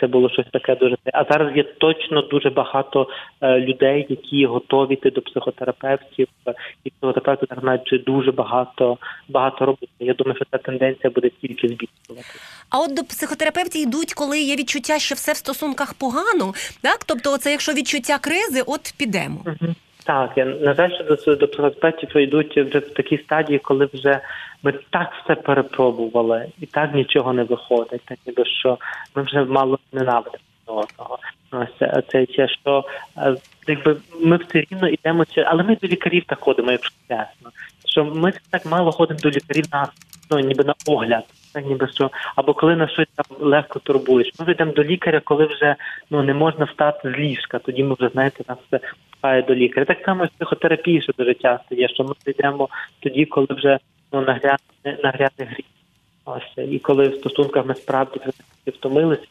це 0.00 0.06
було 0.06 0.30
щось 0.30 0.46
таке 0.52 0.74
дуже. 0.76 0.96
А 1.12 1.24
зараз 1.30 1.56
є 1.56 1.62
точно 1.62 2.22
дуже 2.22 2.50
багато 2.50 3.08
е, 3.40 3.60
людей, 3.60 4.06
які 4.08 4.46
готові 4.46 4.92
йти 4.92 5.10
до 5.10 5.20
психотерапевтів, 5.20 6.28
е, 6.46 6.54
і 6.84 6.90
психотерапевти 6.90 7.46
зараз 7.50 7.64
навіть 7.64 8.04
дуже 8.04 8.32
багато 8.32 8.98
багато 9.28 9.66
робити. 9.66 9.92
Я 10.00 10.14
думаю, 10.14 10.36
що 10.36 10.44
ця 10.50 10.58
тенденція 10.58 11.10
буде 11.10 11.30
тільки 11.40 11.68
збільшуватися. 11.68 12.38
А 12.70 12.78
от 12.80 12.94
до 12.94 13.04
психотерапевтів 13.04 13.82
йдуть, 13.82 14.14
коли 14.14 14.40
є 14.40 14.56
відчуття, 14.56 14.98
що 14.98 15.14
все 15.14 15.32
в 15.32 15.36
стосунках 15.36 15.94
погано. 15.94 16.54
Так, 16.82 17.04
тобто, 17.04 17.32
оце 17.32 17.50
якщо 17.50 17.72
відчуття 17.72 18.18
кризи, 18.18 18.62
от 18.66 18.94
підемо. 18.98 19.44
Мгм. 19.46 19.74
Так, 20.04 20.32
я 20.36 20.44
на 20.44 20.74
жаль, 20.74 20.90
що 20.94 21.04
до, 21.04 21.36
до 21.36 21.48
психотерапевтів 21.48 22.16
йдуть 22.16 22.58
вже 22.58 22.78
в 22.78 22.94
такій 22.94 23.18
стадії, 23.18 23.58
коли 23.58 23.88
вже 23.92 24.20
ми 24.62 24.72
так 24.90 25.12
все 25.24 25.34
перепробували, 25.34 26.46
і 26.60 26.66
так 26.66 26.94
нічого 26.94 27.32
не 27.32 27.44
виходить. 27.44 28.02
Так 28.04 28.18
ніби 28.26 28.44
що 28.44 28.78
ми 29.16 29.22
вже 29.22 29.44
мало 29.44 29.78
ненавидимо 29.92 30.44
одного. 30.66 31.18
Ось 31.52 31.68
це, 31.78 32.02
це 32.12 32.26
ще 32.26 32.48
що 32.48 32.84
е, 33.16 33.36
якби 33.66 33.96
ми 34.20 34.36
все 34.36 34.64
рівно 34.70 34.88
йдемо, 34.88 35.24
але 35.46 35.62
ми 35.62 35.76
до 35.76 35.88
лікарів 35.88 36.24
так 36.26 36.40
ходимо, 36.40 36.72
якщо 36.72 36.94
чесно. 37.08 37.50
Що 37.92 38.04
ми 38.04 38.32
так 38.50 38.66
мало 38.66 38.92
ходимо 38.92 39.20
до 39.22 39.30
лікарів 39.30 39.64
на 39.72 39.88
ну 40.30 40.38
ніби 40.38 40.64
на 40.64 40.74
огляд. 40.86 41.24
Так 41.52 41.66
ніби 41.66 41.88
що, 41.88 42.10
або 42.36 42.54
коли 42.54 42.76
нас 42.76 42.90
щось 42.90 43.08
там 43.14 43.48
легко 43.48 43.78
турбуєш. 43.78 44.32
Ми 44.40 44.52
йдемо 44.52 44.72
до 44.72 44.84
лікаря, 44.84 45.20
коли 45.24 45.46
вже 45.46 45.76
ну 46.10 46.22
не 46.22 46.34
можна 46.34 46.64
встати 46.64 47.10
з 47.10 47.18
ліжка. 47.18 47.58
Тоді 47.58 47.84
ми 47.84 47.96
вже 47.98 48.08
знаєте, 48.08 48.44
нас 48.48 48.58
це 48.70 48.80
пхає 49.18 49.42
до 49.42 49.54
лікаря. 49.54 49.86
Так 49.86 49.98
само 50.04 50.24
в 50.24 50.28
психотерапії 50.28 51.02
ще 51.02 51.12
дуже 51.18 51.34
часто 51.34 51.74
є, 51.74 51.88
що 51.88 52.04
ми 52.04 52.14
йдемо 52.26 52.68
тоді, 53.00 53.24
коли 53.24 53.46
вже 53.50 53.78
ну 54.12 54.20
нагряне 54.20 54.58
нагряне 55.04 55.30
гріх. 55.38 55.66
Ось 56.24 56.68
і 56.70 56.78
коли 56.78 57.08
в 57.08 57.14
стосунках 57.14 57.66
ми 57.66 57.74
справді 57.74 58.20
втомилися, 58.66 59.26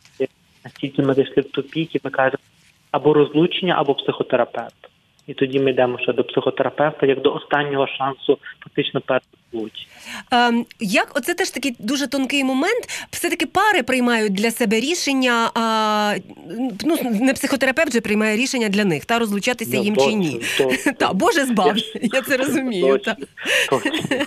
настільки 0.64 1.02
ми 1.02 1.14
зайшли 1.14 1.44
в 1.44 1.52
тупік, 1.52 1.96
і 1.96 2.02
ми 2.04 2.10
кажемо 2.10 2.44
або 2.92 3.14
розлучення, 3.14 3.76
або 3.78 3.96
психотерапевт. 3.96 4.91
І 5.28 5.34
тоді 5.34 5.60
ми 5.60 5.72
йдемо 5.72 6.00
ще 6.00 6.14
до 6.14 6.24
психотерапевта 6.24 7.06
як 7.06 7.22
до 7.22 7.34
останнього 7.34 7.88
шансу, 7.88 8.38
фактично 8.64 9.02
перед 9.02 9.24
розлучення. 9.54 9.88
Ем, 10.32 10.66
як 10.80 11.12
оце 11.16 11.34
теж 11.34 11.50
такий 11.50 11.76
дуже 11.80 12.08
тонкий 12.08 12.44
момент. 12.44 12.90
Все-таки 13.12 13.46
пари 13.46 13.84
приймають 13.84 14.34
для 14.34 14.52
себе 14.52 14.80
рішення. 14.80 15.52
А, 15.54 16.16
ну 16.84 16.98
не 17.22 17.34
психотерапевт 17.34 17.94
же 17.94 18.02
приймає 18.02 18.38
рішення 18.38 18.70
для 18.70 18.86
них, 18.86 19.06
та 19.06 19.20
розлучатися 19.20 19.72
Ну, 19.78 19.84
їм 19.84 19.96
точно, 19.96 20.12
чи 20.12 20.16
ні. 20.18 20.42
точно. 20.58 20.92
Та 21.00 21.14
Боже 21.14 21.46
збав, 21.46 21.76
я 22.02 22.22
це 22.22 22.38
розумію. 22.38 22.98
Та. 22.98 23.18
Точно, 23.70 23.92
точно. 23.92 24.26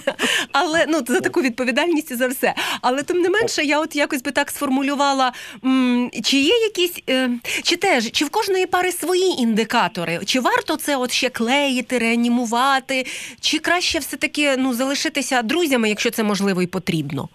Але 0.52 0.86
ну 0.88 1.00
за 1.08 1.20
таку 1.20 1.42
відповідальність 1.42 2.10
і 2.10 2.14
за 2.14 2.26
все. 2.28 2.54
Але 2.80 3.02
тим 3.02 3.20
не 3.20 3.30
менше, 3.30 3.64
я 3.64 3.80
от 3.80 3.96
якось 3.96 4.22
би 4.22 4.30
так 4.30 4.50
сформулювала, 4.50 5.32
м, 5.64 6.10
чи 6.22 6.36
є 6.36 6.54
якісь, 6.54 6.92
е, 7.10 7.30
чи 7.62 7.76
теж, 7.76 8.10
чи 8.10 8.24
в 8.24 8.30
кожної 8.30 8.66
пари 8.66 8.92
свої 8.92 9.40
індикатори? 9.42 10.20
Чи 10.24 10.40
варто 10.40 10.76
це 10.76 10.96
от 10.96 11.12
ще 11.12 11.28
клеїти, 11.28 11.98
реанімувати, 11.98 13.06
чи 13.40 13.58
краще 13.58 13.98
все-таки 13.98 14.54
ну 14.58 14.74
залишитися 15.14 15.42
друзями, 15.42 15.88
якщо 15.88 16.10
це 16.10 16.24
можливо 16.24 16.62
і 16.62 16.66
потрібно? 16.66 17.28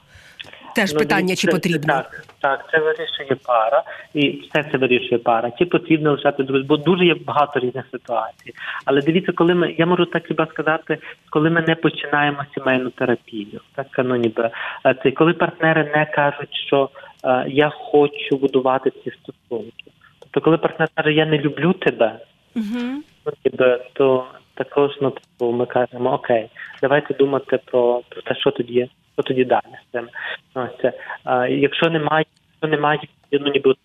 Теж 0.76 0.94
Ну, 0.94 1.00
питання, 1.00 1.36
чи 1.36 1.48
потрібно? 1.48 1.94
Так, 1.94 2.26
так, 2.40 2.70
це 2.72 2.80
вирішує 2.80 3.36
пара, 3.46 3.84
і 4.14 4.30
все 4.30 4.64
це 4.72 4.78
вирішує 4.78 5.18
пара. 5.18 5.52
Чи 5.60 5.66
потрібно 5.66 6.12
лишати 6.12 6.44
друзів, 6.44 6.68
бо 6.68 6.78
дуже 6.78 7.06
є 7.06 7.16
багато 7.26 7.60
різних 7.60 7.86
ситуацій. 7.92 8.54
Але 8.86 9.02
дивіться, 9.02 9.32
коли 9.32 9.56
ми, 9.56 9.76
я 9.78 9.86
можу 9.86 10.06
так 10.06 10.28
хіба 10.28 10.48
сказати, 10.48 10.98
коли 11.30 11.50
ми 11.50 11.62
не 11.62 11.76
починаємо 11.76 12.46
сімейну 12.54 12.90
терапію, 12.90 13.62
так 13.76 13.88
ну 13.98 14.16
ніби 14.16 14.50
е, 14.86 14.96
це 15.04 15.12
коли 15.12 15.34
партнери 15.34 15.84
не 15.96 16.06
кажуть, 16.06 16.56
що 16.68 16.90
е, 17.24 17.46
я 17.48 17.70
хочу 17.70 18.38
будувати 18.38 18.92
ці 19.04 19.12
стосунки. 19.12 19.92
Тобто, 20.20 20.42
коли 20.42 20.58
партнер 20.58 20.88
каже, 20.96 21.14
я 21.14 21.26
не 21.26 21.38
люблю 21.38 21.74
тебе, 21.74 22.20
Угу. 22.56 23.04
ніби, 23.46 23.82
то 23.94 24.26
також 24.60 24.92
ну, 25.02 25.10
типу, 25.12 25.52
ми 25.52 25.66
кажемо, 25.66 26.14
окей, 26.14 26.50
давайте 26.82 27.14
думати 27.14 27.60
про, 27.66 28.02
про 28.10 28.22
те, 28.22 28.36
що 28.36 28.52
тоді, 28.52 28.90
що 29.14 29.24
тоді 29.24 29.46
далі 29.46 29.76
з 29.88 29.92
цим. 29.92 30.08
Ось 30.54 30.82
це. 30.82 30.94
А, 31.24 31.48
якщо 31.48 31.90
немає, 31.90 32.26
якщо 32.52 32.68
немає 32.76 33.00
ну, 33.32 33.52
ніби 33.52 33.76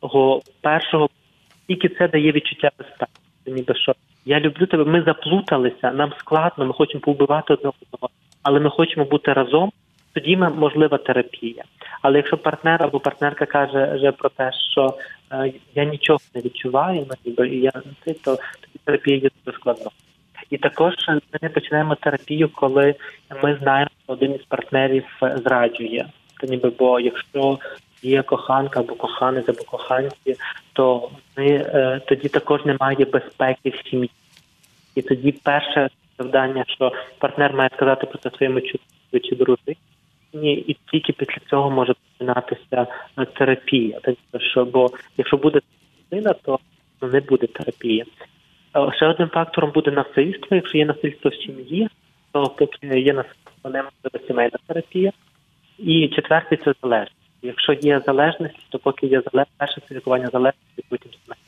того 0.00 0.42
першого, 0.60 1.08
тільки 1.68 1.88
це 1.88 2.08
дає 2.08 2.32
відчуття 2.32 2.70
безпеки. 2.78 3.12
Ніби 3.46 3.74
що 3.74 3.92
я 4.24 4.40
люблю 4.40 4.66
тебе, 4.66 4.84
ми 4.84 5.02
заплуталися, 5.02 5.92
нам 5.92 6.12
складно, 6.18 6.66
ми 6.66 6.72
хочемо 6.72 7.00
повбивати 7.00 7.52
одне 7.54 7.70
одного, 7.82 8.10
але 8.42 8.60
ми 8.60 8.70
хочемо 8.70 9.04
бути 9.04 9.32
разом. 9.32 9.72
Тоді 10.12 10.36
ми 10.36 10.50
можлива 10.50 10.98
терапія. 10.98 11.64
Але 12.02 12.16
якщо 12.16 12.38
партнер 12.38 12.82
або 12.82 13.00
партнерка 13.00 13.46
каже 13.46 13.92
вже 13.94 14.12
про 14.12 14.28
те, 14.28 14.50
що 14.72 14.94
е, 15.32 15.52
я 15.74 15.84
нічого 15.84 16.18
не 16.34 16.40
відчуваю, 16.40 17.06
ну, 17.08 17.14
ніби 17.24 17.48
і 17.48 17.60
я 17.60 17.72
це, 18.04 18.12
то 18.12 18.36
тоді 18.36 18.78
терапія 18.84 19.16
є 19.16 19.30
дуже 19.44 19.58
складно. 19.58 19.90
І 20.50 20.58
також 20.58 20.94
ми 21.42 21.48
починаємо 21.48 21.94
терапію, 21.94 22.48
коли 22.48 22.94
ми 23.42 23.58
знаємо, 23.62 23.90
що 24.04 24.12
один 24.12 24.34
із 24.34 24.42
партнерів 24.42 25.04
е, 25.22 25.38
зраджує. 25.44 26.06
То 26.40 26.46
ніби, 26.46 26.72
бо 26.78 27.00
якщо 27.00 27.58
є 28.02 28.22
коханка 28.22 28.80
або 28.80 28.94
коханець 28.94 29.48
або 29.48 29.62
коханці, 29.64 30.36
то 30.72 31.10
ми 31.36 31.46
е, 31.46 32.00
тоді 32.06 32.28
також 32.28 32.64
немає 32.64 33.04
безпеки 33.04 33.70
в 33.70 33.88
сім'ї. 33.90 34.10
І 34.94 35.02
тоді 35.02 35.32
перше 35.32 35.88
завдання, 36.18 36.64
що 36.68 36.92
партнер 37.18 37.52
має 37.54 37.70
сказати 37.74 38.06
про 38.06 38.18
це 38.18 38.36
своєму 38.36 38.60
чоловіку 38.60 39.28
чи 39.28 39.36
дружині, 39.36 40.54
і 40.54 40.76
тільки 40.90 41.12
після 41.12 41.40
цього 41.50 41.70
може 41.70 41.94
починатися 41.94 42.86
е, 43.18 43.24
терапія. 43.24 44.00
Так 44.02 44.42
що, 44.52 44.64
бо 44.64 44.90
якщо 45.16 45.36
буде 45.36 45.60
дитина, 46.10 46.34
то 46.42 46.58
не 47.02 47.20
буде 47.20 47.46
терапії. 47.46 48.04
Е, 48.76 48.92
Ще 48.96 49.06
одним 49.06 49.28
фактором 49.28 49.70
буде 49.70 49.90
насильство. 49.90 50.56
Якщо 50.56 50.78
є 50.78 50.86
насильство 50.86 51.30
в 51.30 51.34
сім'ї, 51.34 51.88
то 52.32 52.46
поки 52.46 53.00
є 53.00 53.12
насильство, 53.12 53.70
не 53.70 53.82
може 53.82 54.26
сімейна 54.26 54.58
терапія. 54.66 55.12
І 55.78 56.08
четвертий 56.08 56.58
це 56.64 56.74
залежність. 56.82 57.16
Якщо 57.42 57.72
є 57.72 58.00
залежність, 58.06 58.56
то 58.68 58.78
поки 58.78 59.06
є 59.06 59.22
залежність, 59.32 59.58
перше 59.58 59.80
це 59.88 59.94
лікування 59.94 60.28
залежності, 60.32 60.84
потім 60.88 61.12
сімейна. 61.12 61.42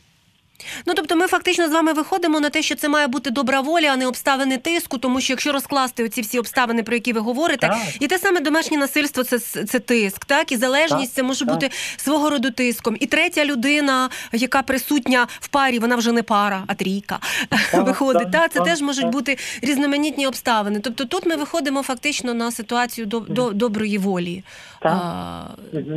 Ну 0.87 0.94
тобто, 0.94 1.16
ми 1.16 1.27
фактично 1.27 1.68
з 1.68 1.73
вами 1.73 1.92
виходимо 1.92 2.40
на 2.40 2.51
те, 2.51 2.62
що 2.62 2.75
це 2.75 2.88
має 2.88 3.07
бути 3.07 3.31
добра 3.31 3.61
воля, 3.61 3.90
а 3.92 3.97
не 3.97 4.07
обставини 4.07 4.59
тиску, 4.59 4.99
тому 4.99 5.21
що 5.21 5.33
якщо 5.33 5.53
розкласти 5.53 6.05
оці 6.05 6.21
всі 6.21 6.38
обставини, 6.38 6.83
про 6.83 6.94
які 6.94 7.12
ви 7.12 7.21
говорите, 7.21 7.68
Так. 7.68 7.79
і 8.01 8.07
те 8.07 8.18
саме 8.18 8.40
домашнє 8.40 8.77
насильство, 8.77 9.25
це, 9.25 9.38
це 9.38 9.79
тиск, 9.79 10.25
так 10.25 10.53
і 10.53 10.57
залежність, 10.57 11.14
Так, 11.14 11.14
це 11.14 11.23
може 11.23 11.44
так. 11.44 11.55
бути 11.55 11.71
свого 11.97 12.31
роду 12.31 12.51
тиском. 12.51 12.97
І 13.01 13.07
третя 13.07 13.44
людина, 13.44 14.11
яка 14.33 14.62
присутня 14.62 15.27
в 15.40 15.49
парі, 15.49 15.79
вона 15.79 15.97
вже 15.97 16.12
не 16.12 16.23
пара, 16.23 16.64
а 16.66 16.75
трійка 16.75 17.21
виходить. 17.73 18.23
так, 18.23 18.42
Та 18.42 18.49
це 18.49 18.59
так, 18.59 18.68
теж 18.68 18.81
можуть 18.81 19.03
так. 19.03 19.12
бути 19.12 19.38
різноманітні 19.63 20.27
обставини. 20.27 20.81
Тобто, 20.81 21.04
тут 21.04 21.27
ми 21.27 21.37
виходимо 21.37 21.83
фактично 21.83 22.35
на 22.35 22.50
ситуацію 22.52 23.06
до, 23.06 23.21
до 23.21 23.50
доброї 23.50 23.98
волі 23.98 24.42
а, 24.83 25.42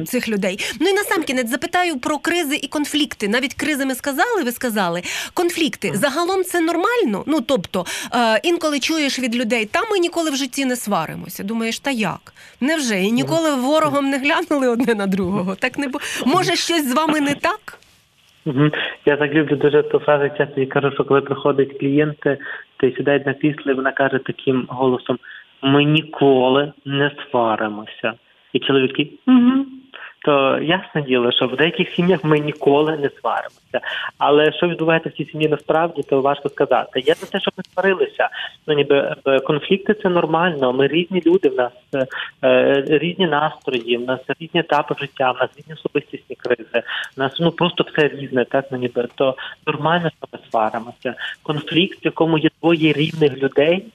цих 0.07 0.27
людей. 0.29 0.59
Ну 0.79 0.89
і 0.89 0.93
насамкінець 0.93 1.49
запитаю 1.49 1.99
про 1.99 2.17
кризи 2.19 2.59
і 2.61 2.67
конфлікти. 2.67 3.27
Навіть 3.27 3.53
кризи 3.53 3.85
ми 3.85 3.95
сказали, 3.95 4.43
ви 4.51 4.55
сказали. 4.55 5.01
Конфлікти 5.33 5.91
загалом 5.93 6.43
це 6.43 6.61
нормально. 6.61 7.23
Ну 7.27 7.41
тобто, 7.47 7.85
е, 8.13 8.39
інколи 8.43 8.79
чуєш 8.79 9.19
від 9.19 9.35
людей, 9.35 9.65
та 9.65 9.79
ми 9.91 9.99
ніколи 9.99 10.31
в 10.31 10.35
житті 10.35 10.65
не 10.65 10.75
сваримося. 10.75 11.43
Думаєш, 11.43 11.79
та 11.79 11.91
як? 11.91 12.33
Невже? 12.61 12.99
І 12.99 13.11
ніколи 13.11 13.55
ворогом 13.55 14.05
не 14.09 14.17
глянули 14.17 14.67
одне 14.67 14.95
на 14.95 15.07
другого? 15.07 15.55
Так 15.55 15.77
не 15.77 15.87
бу... 15.87 15.99
може 16.25 16.55
щось 16.55 16.91
з 16.91 16.93
вами 16.93 17.21
не 17.21 17.35
так? 17.35 17.79
Я 19.05 19.17
так 19.17 19.33
люблю 19.33 19.55
дуже 19.55 19.83
ту 19.83 19.99
фразу 19.99 20.37
часто 20.37 20.61
і 20.61 20.65
кажу, 20.65 20.91
що 20.93 21.03
коли 21.03 21.21
приходять 21.21 21.79
клієнти, 21.79 22.37
то 22.77 22.91
сідають 22.91 23.25
на 23.25 23.33
крісло, 23.33 23.71
і 23.71 23.75
вона 23.75 23.91
каже 23.91 24.19
таким 24.25 24.65
голосом: 24.69 25.17
ми 25.61 25.83
ніколи 25.83 26.73
не 26.85 27.11
сваримося. 27.21 28.13
І 28.53 28.59
чоловіки, 28.59 29.09
угу. 29.27 29.65
То 30.21 30.59
ясне 30.59 31.01
діло, 31.01 31.31
що 31.31 31.47
в 31.47 31.55
деяких 31.55 31.89
сім'ях 31.89 32.23
ми 32.23 32.39
ніколи 32.39 32.97
не 32.97 33.09
сваримося. 33.09 33.79
Але 34.17 34.51
що 34.51 34.67
відбувається 34.67 35.09
в 35.09 35.11
цій 35.11 35.25
сім'ї 35.25 35.49
насправді, 35.49 36.03
то 36.03 36.21
важко 36.21 36.49
сказати. 36.49 37.03
Я 37.05 37.13
за 37.13 37.25
те, 37.25 37.39
щоб 37.39 37.53
ми 37.57 37.63
сварилися. 37.73 38.29
Ну 38.67 38.73
ніби 38.73 39.15
е, 39.25 39.39
конфлікти 39.39 39.93
це 39.93 40.09
нормально. 40.09 40.73
Ми 40.73 40.87
різні 40.87 41.21
люди, 41.25 41.49
в 41.49 41.55
нас 41.55 41.71
е, 41.93 42.07
е, 42.43 42.83
різні 42.87 43.27
настрої, 43.27 43.97
в 43.97 44.01
нас 44.01 44.19
різні 44.39 44.59
етапи 44.59 44.95
життя, 44.99 45.31
в 45.31 45.37
нас 45.37 45.49
різні 45.57 45.73
особистісні 45.73 46.35
кризи. 46.35 46.83
В 47.17 47.19
нас 47.19 47.31
ну 47.39 47.51
просто 47.51 47.85
все 47.91 48.07
різне, 48.07 48.45
так 48.45 48.65
ну 48.71 48.77
ніби 48.77 49.07
то 49.15 49.35
нормально, 49.67 50.09
що 50.17 50.27
ми 50.33 50.39
сваримося. 50.49 51.15
Конфлікт, 51.43 52.03
в 52.03 52.05
якому 52.05 52.37
є 52.37 52.49
двоє 52.61 52.93
рівних 52.93 53.37
людей, 53.37 53.85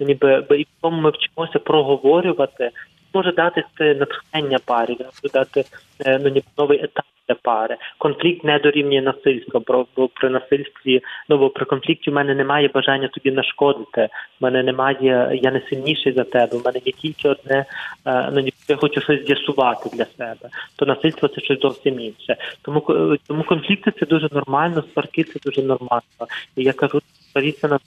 ну, 0.00 0.06
ніби 0.06 0.44
і 0.50 0.62
в 0.62 0.66
тому 0.80 1.00
ми 1.00 1.10
вчимося 1.10 1.58
проговорювати, 1.58 2.70
може 3.14 3.32
дати 3.32 3.64
це 3.78 3.94
натхнення 3.94 4.58
парі, 4.64 4.96
може 4.98 5.32
дати 5.34 5.64
е, 6.06 6.18
ну, 6.22 6.28
ніби 6.28 6.46
новий 6.58 6.84
етап 6.84 7.04
для 7.28 7.34
пари. 7.34 7.76
Конфлікт 7.98 8.44
не 8.44 8.58
дорівнює 8.58 9.02
насильства. 9.02 9.60
Бо, 9.96 10.08
при 10.08 10.30
насильстві, 10.30 11.00
ну 11.28 11.38
бо 11.38 11.50
при 11.50 11.64
конфлікті 11.64 12.10
в 12.10 12.14
мене 12.14 12.34
немає 12.34 12.70
бажання 12.74 13.08
тобі 13.08 13.30
нашкодити. 13.30 14.08
В 14.40 14.44
мене 14.44 14.62
немає, 14.62 15.38
я 15.42 15.50
не 15.50 15.60
сильніший 15.70 16.12
за 16.12 16.24
тебе. 16.24 16.58
В 16.58 16.64
мене 16.64 16.80
є 16.84 16.92
тільки 16.92 17.28
одне, 17.28 17.64
е, 18.06 18.30
ну 18.32 18.40
ніби 18.40 18.56
я 18.68 18.76
хочу 18.76 19.00
щось 19.00 19.26
з'ясувати 19.26 19.90
для 19.92 20.04
себе. 20.04 20.48
То 20.76 20.86
насильство 20.86 21.28
це 21.28 21.40
щось 21.40 21.60
зовсім 21.60 22.00
інше. 22.00 22.36
Тому 22.62 22.80
тому 23.28 23.42
конфлікти 23.42 23.92
це 24.00 24.06
дуже 24.06 24.28
нормально, 24.32 24.84
сварки 24.92 25.24
це 25.24 25.38
дуже 25.44 25.62
нормально. 25.62 26.26
І 26.56 26.62
я 26.62 26.72
кажу, 26.72 27.00
сваріться 27.32 27.68
на 27.68 27.78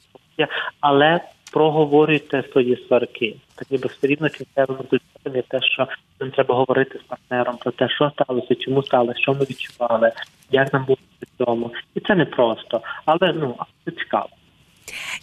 але 0.79 1.19
проговорюйте 1.53 2.43
свої 2.51 2.85
сварки. 2.87 3.35
Так 3.55 3.71
ніби 3.71 3.89
все 3.89 4.07
кінцевим 4.07 4.77
результатом 4.77 5.35
є 5.35 5.43
те, 5.47 5.61
що 5.61 5.87
нам 6.19 6.31
треба 6.31 6.55
говорити 6.55 6.99
з 6.99 7.01
партнером 7.01 7.57
про 7.57 7.71
те, 7.71 7.89
що 7.89 8.11
сталося, 8.15 8.55
чому 8.55 8.83
сталося, 8.83 9.19
що 9.19 9.33
ми 9.33 9.39
відчували, 9.39 10.11
як 10.51 10.73
нам 10.73 10.85
було 10.85 10.97
цьому. 11.37 11.71
І 11.95 11.99
це 11.99 12.15
не 12.15 12.25
просто, 12.25 12.81
але 13.05 13.33
ну 13.33 13.55
це 13.85 13.91
цікаво. 13.91 14.29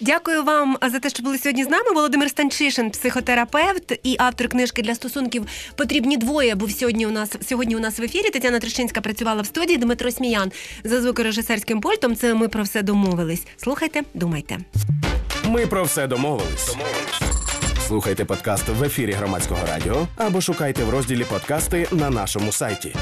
Дякую 0.00 0.42
вам 0.42 0.76
за 0.82 1.00
те, 1.00 1.10
що 1.10 1.22
були 1.22 1.38
сьогодні 1.38 1.64
з 1.64 1.68
нами. 1.68 1.92
Володимир 1.94 2.30
Станчишин, 2.30 2.90
психотерапевт 2.90 4.00
і 4.02 4.16
автор 4.18 4.48
книжки 4.48 4.82
для 4.82 4.94
стосунків 4.94 5.46
потрібні 5.76 6.16
двоє. 6.16 6.54
Був 6.54 6.70
сьогодні 6.70 7.06
у 7.06 7.10
нас 7.10 7.48
сьогодні. 7.48 7.76
У 7.76 7.80
нас 7.80 8.00
в 8.00 8.02
ефірі 8.02 8.30
Тетяна 8.30 8.58
Трещинська 8.58 9.00
працювала 9.00 9.42
в 9.42 9.46
студії. 9.46 9.78
Дмитро 9.78 10.10
Сміян 10.10 10.52
за 10.84 11.00
звукорежисерським 11.00 11.80
пультом. 11.80 12.16
Це 12.16 12.34
ми 12.34 12.48
про 12.48 12.62
все 12.62 12.82
домовились. 12.82 13.46
Слухайте, 13.56 14.02
думайте. 14.14 14.58
Ми 15.50 15.66
про 15.66 15.84
все 15.84 16.06
домовились. 16.06 16.76
Слухайте 17.86 18.24
подкаст 18.24 18.68
в 18.68 18.84
ефірі 18.84 19.12
громадського 19.12 19.60
радіо 19.66 20.06
або 20.16 20.40
шукайте 20.40 20.84
в 20.84 20.90
розділі 20.90 21.24
подкасти 21.24 21.88
на 21.92 22.10
нашому 22.10 22.52
сайті. 22.52 22.96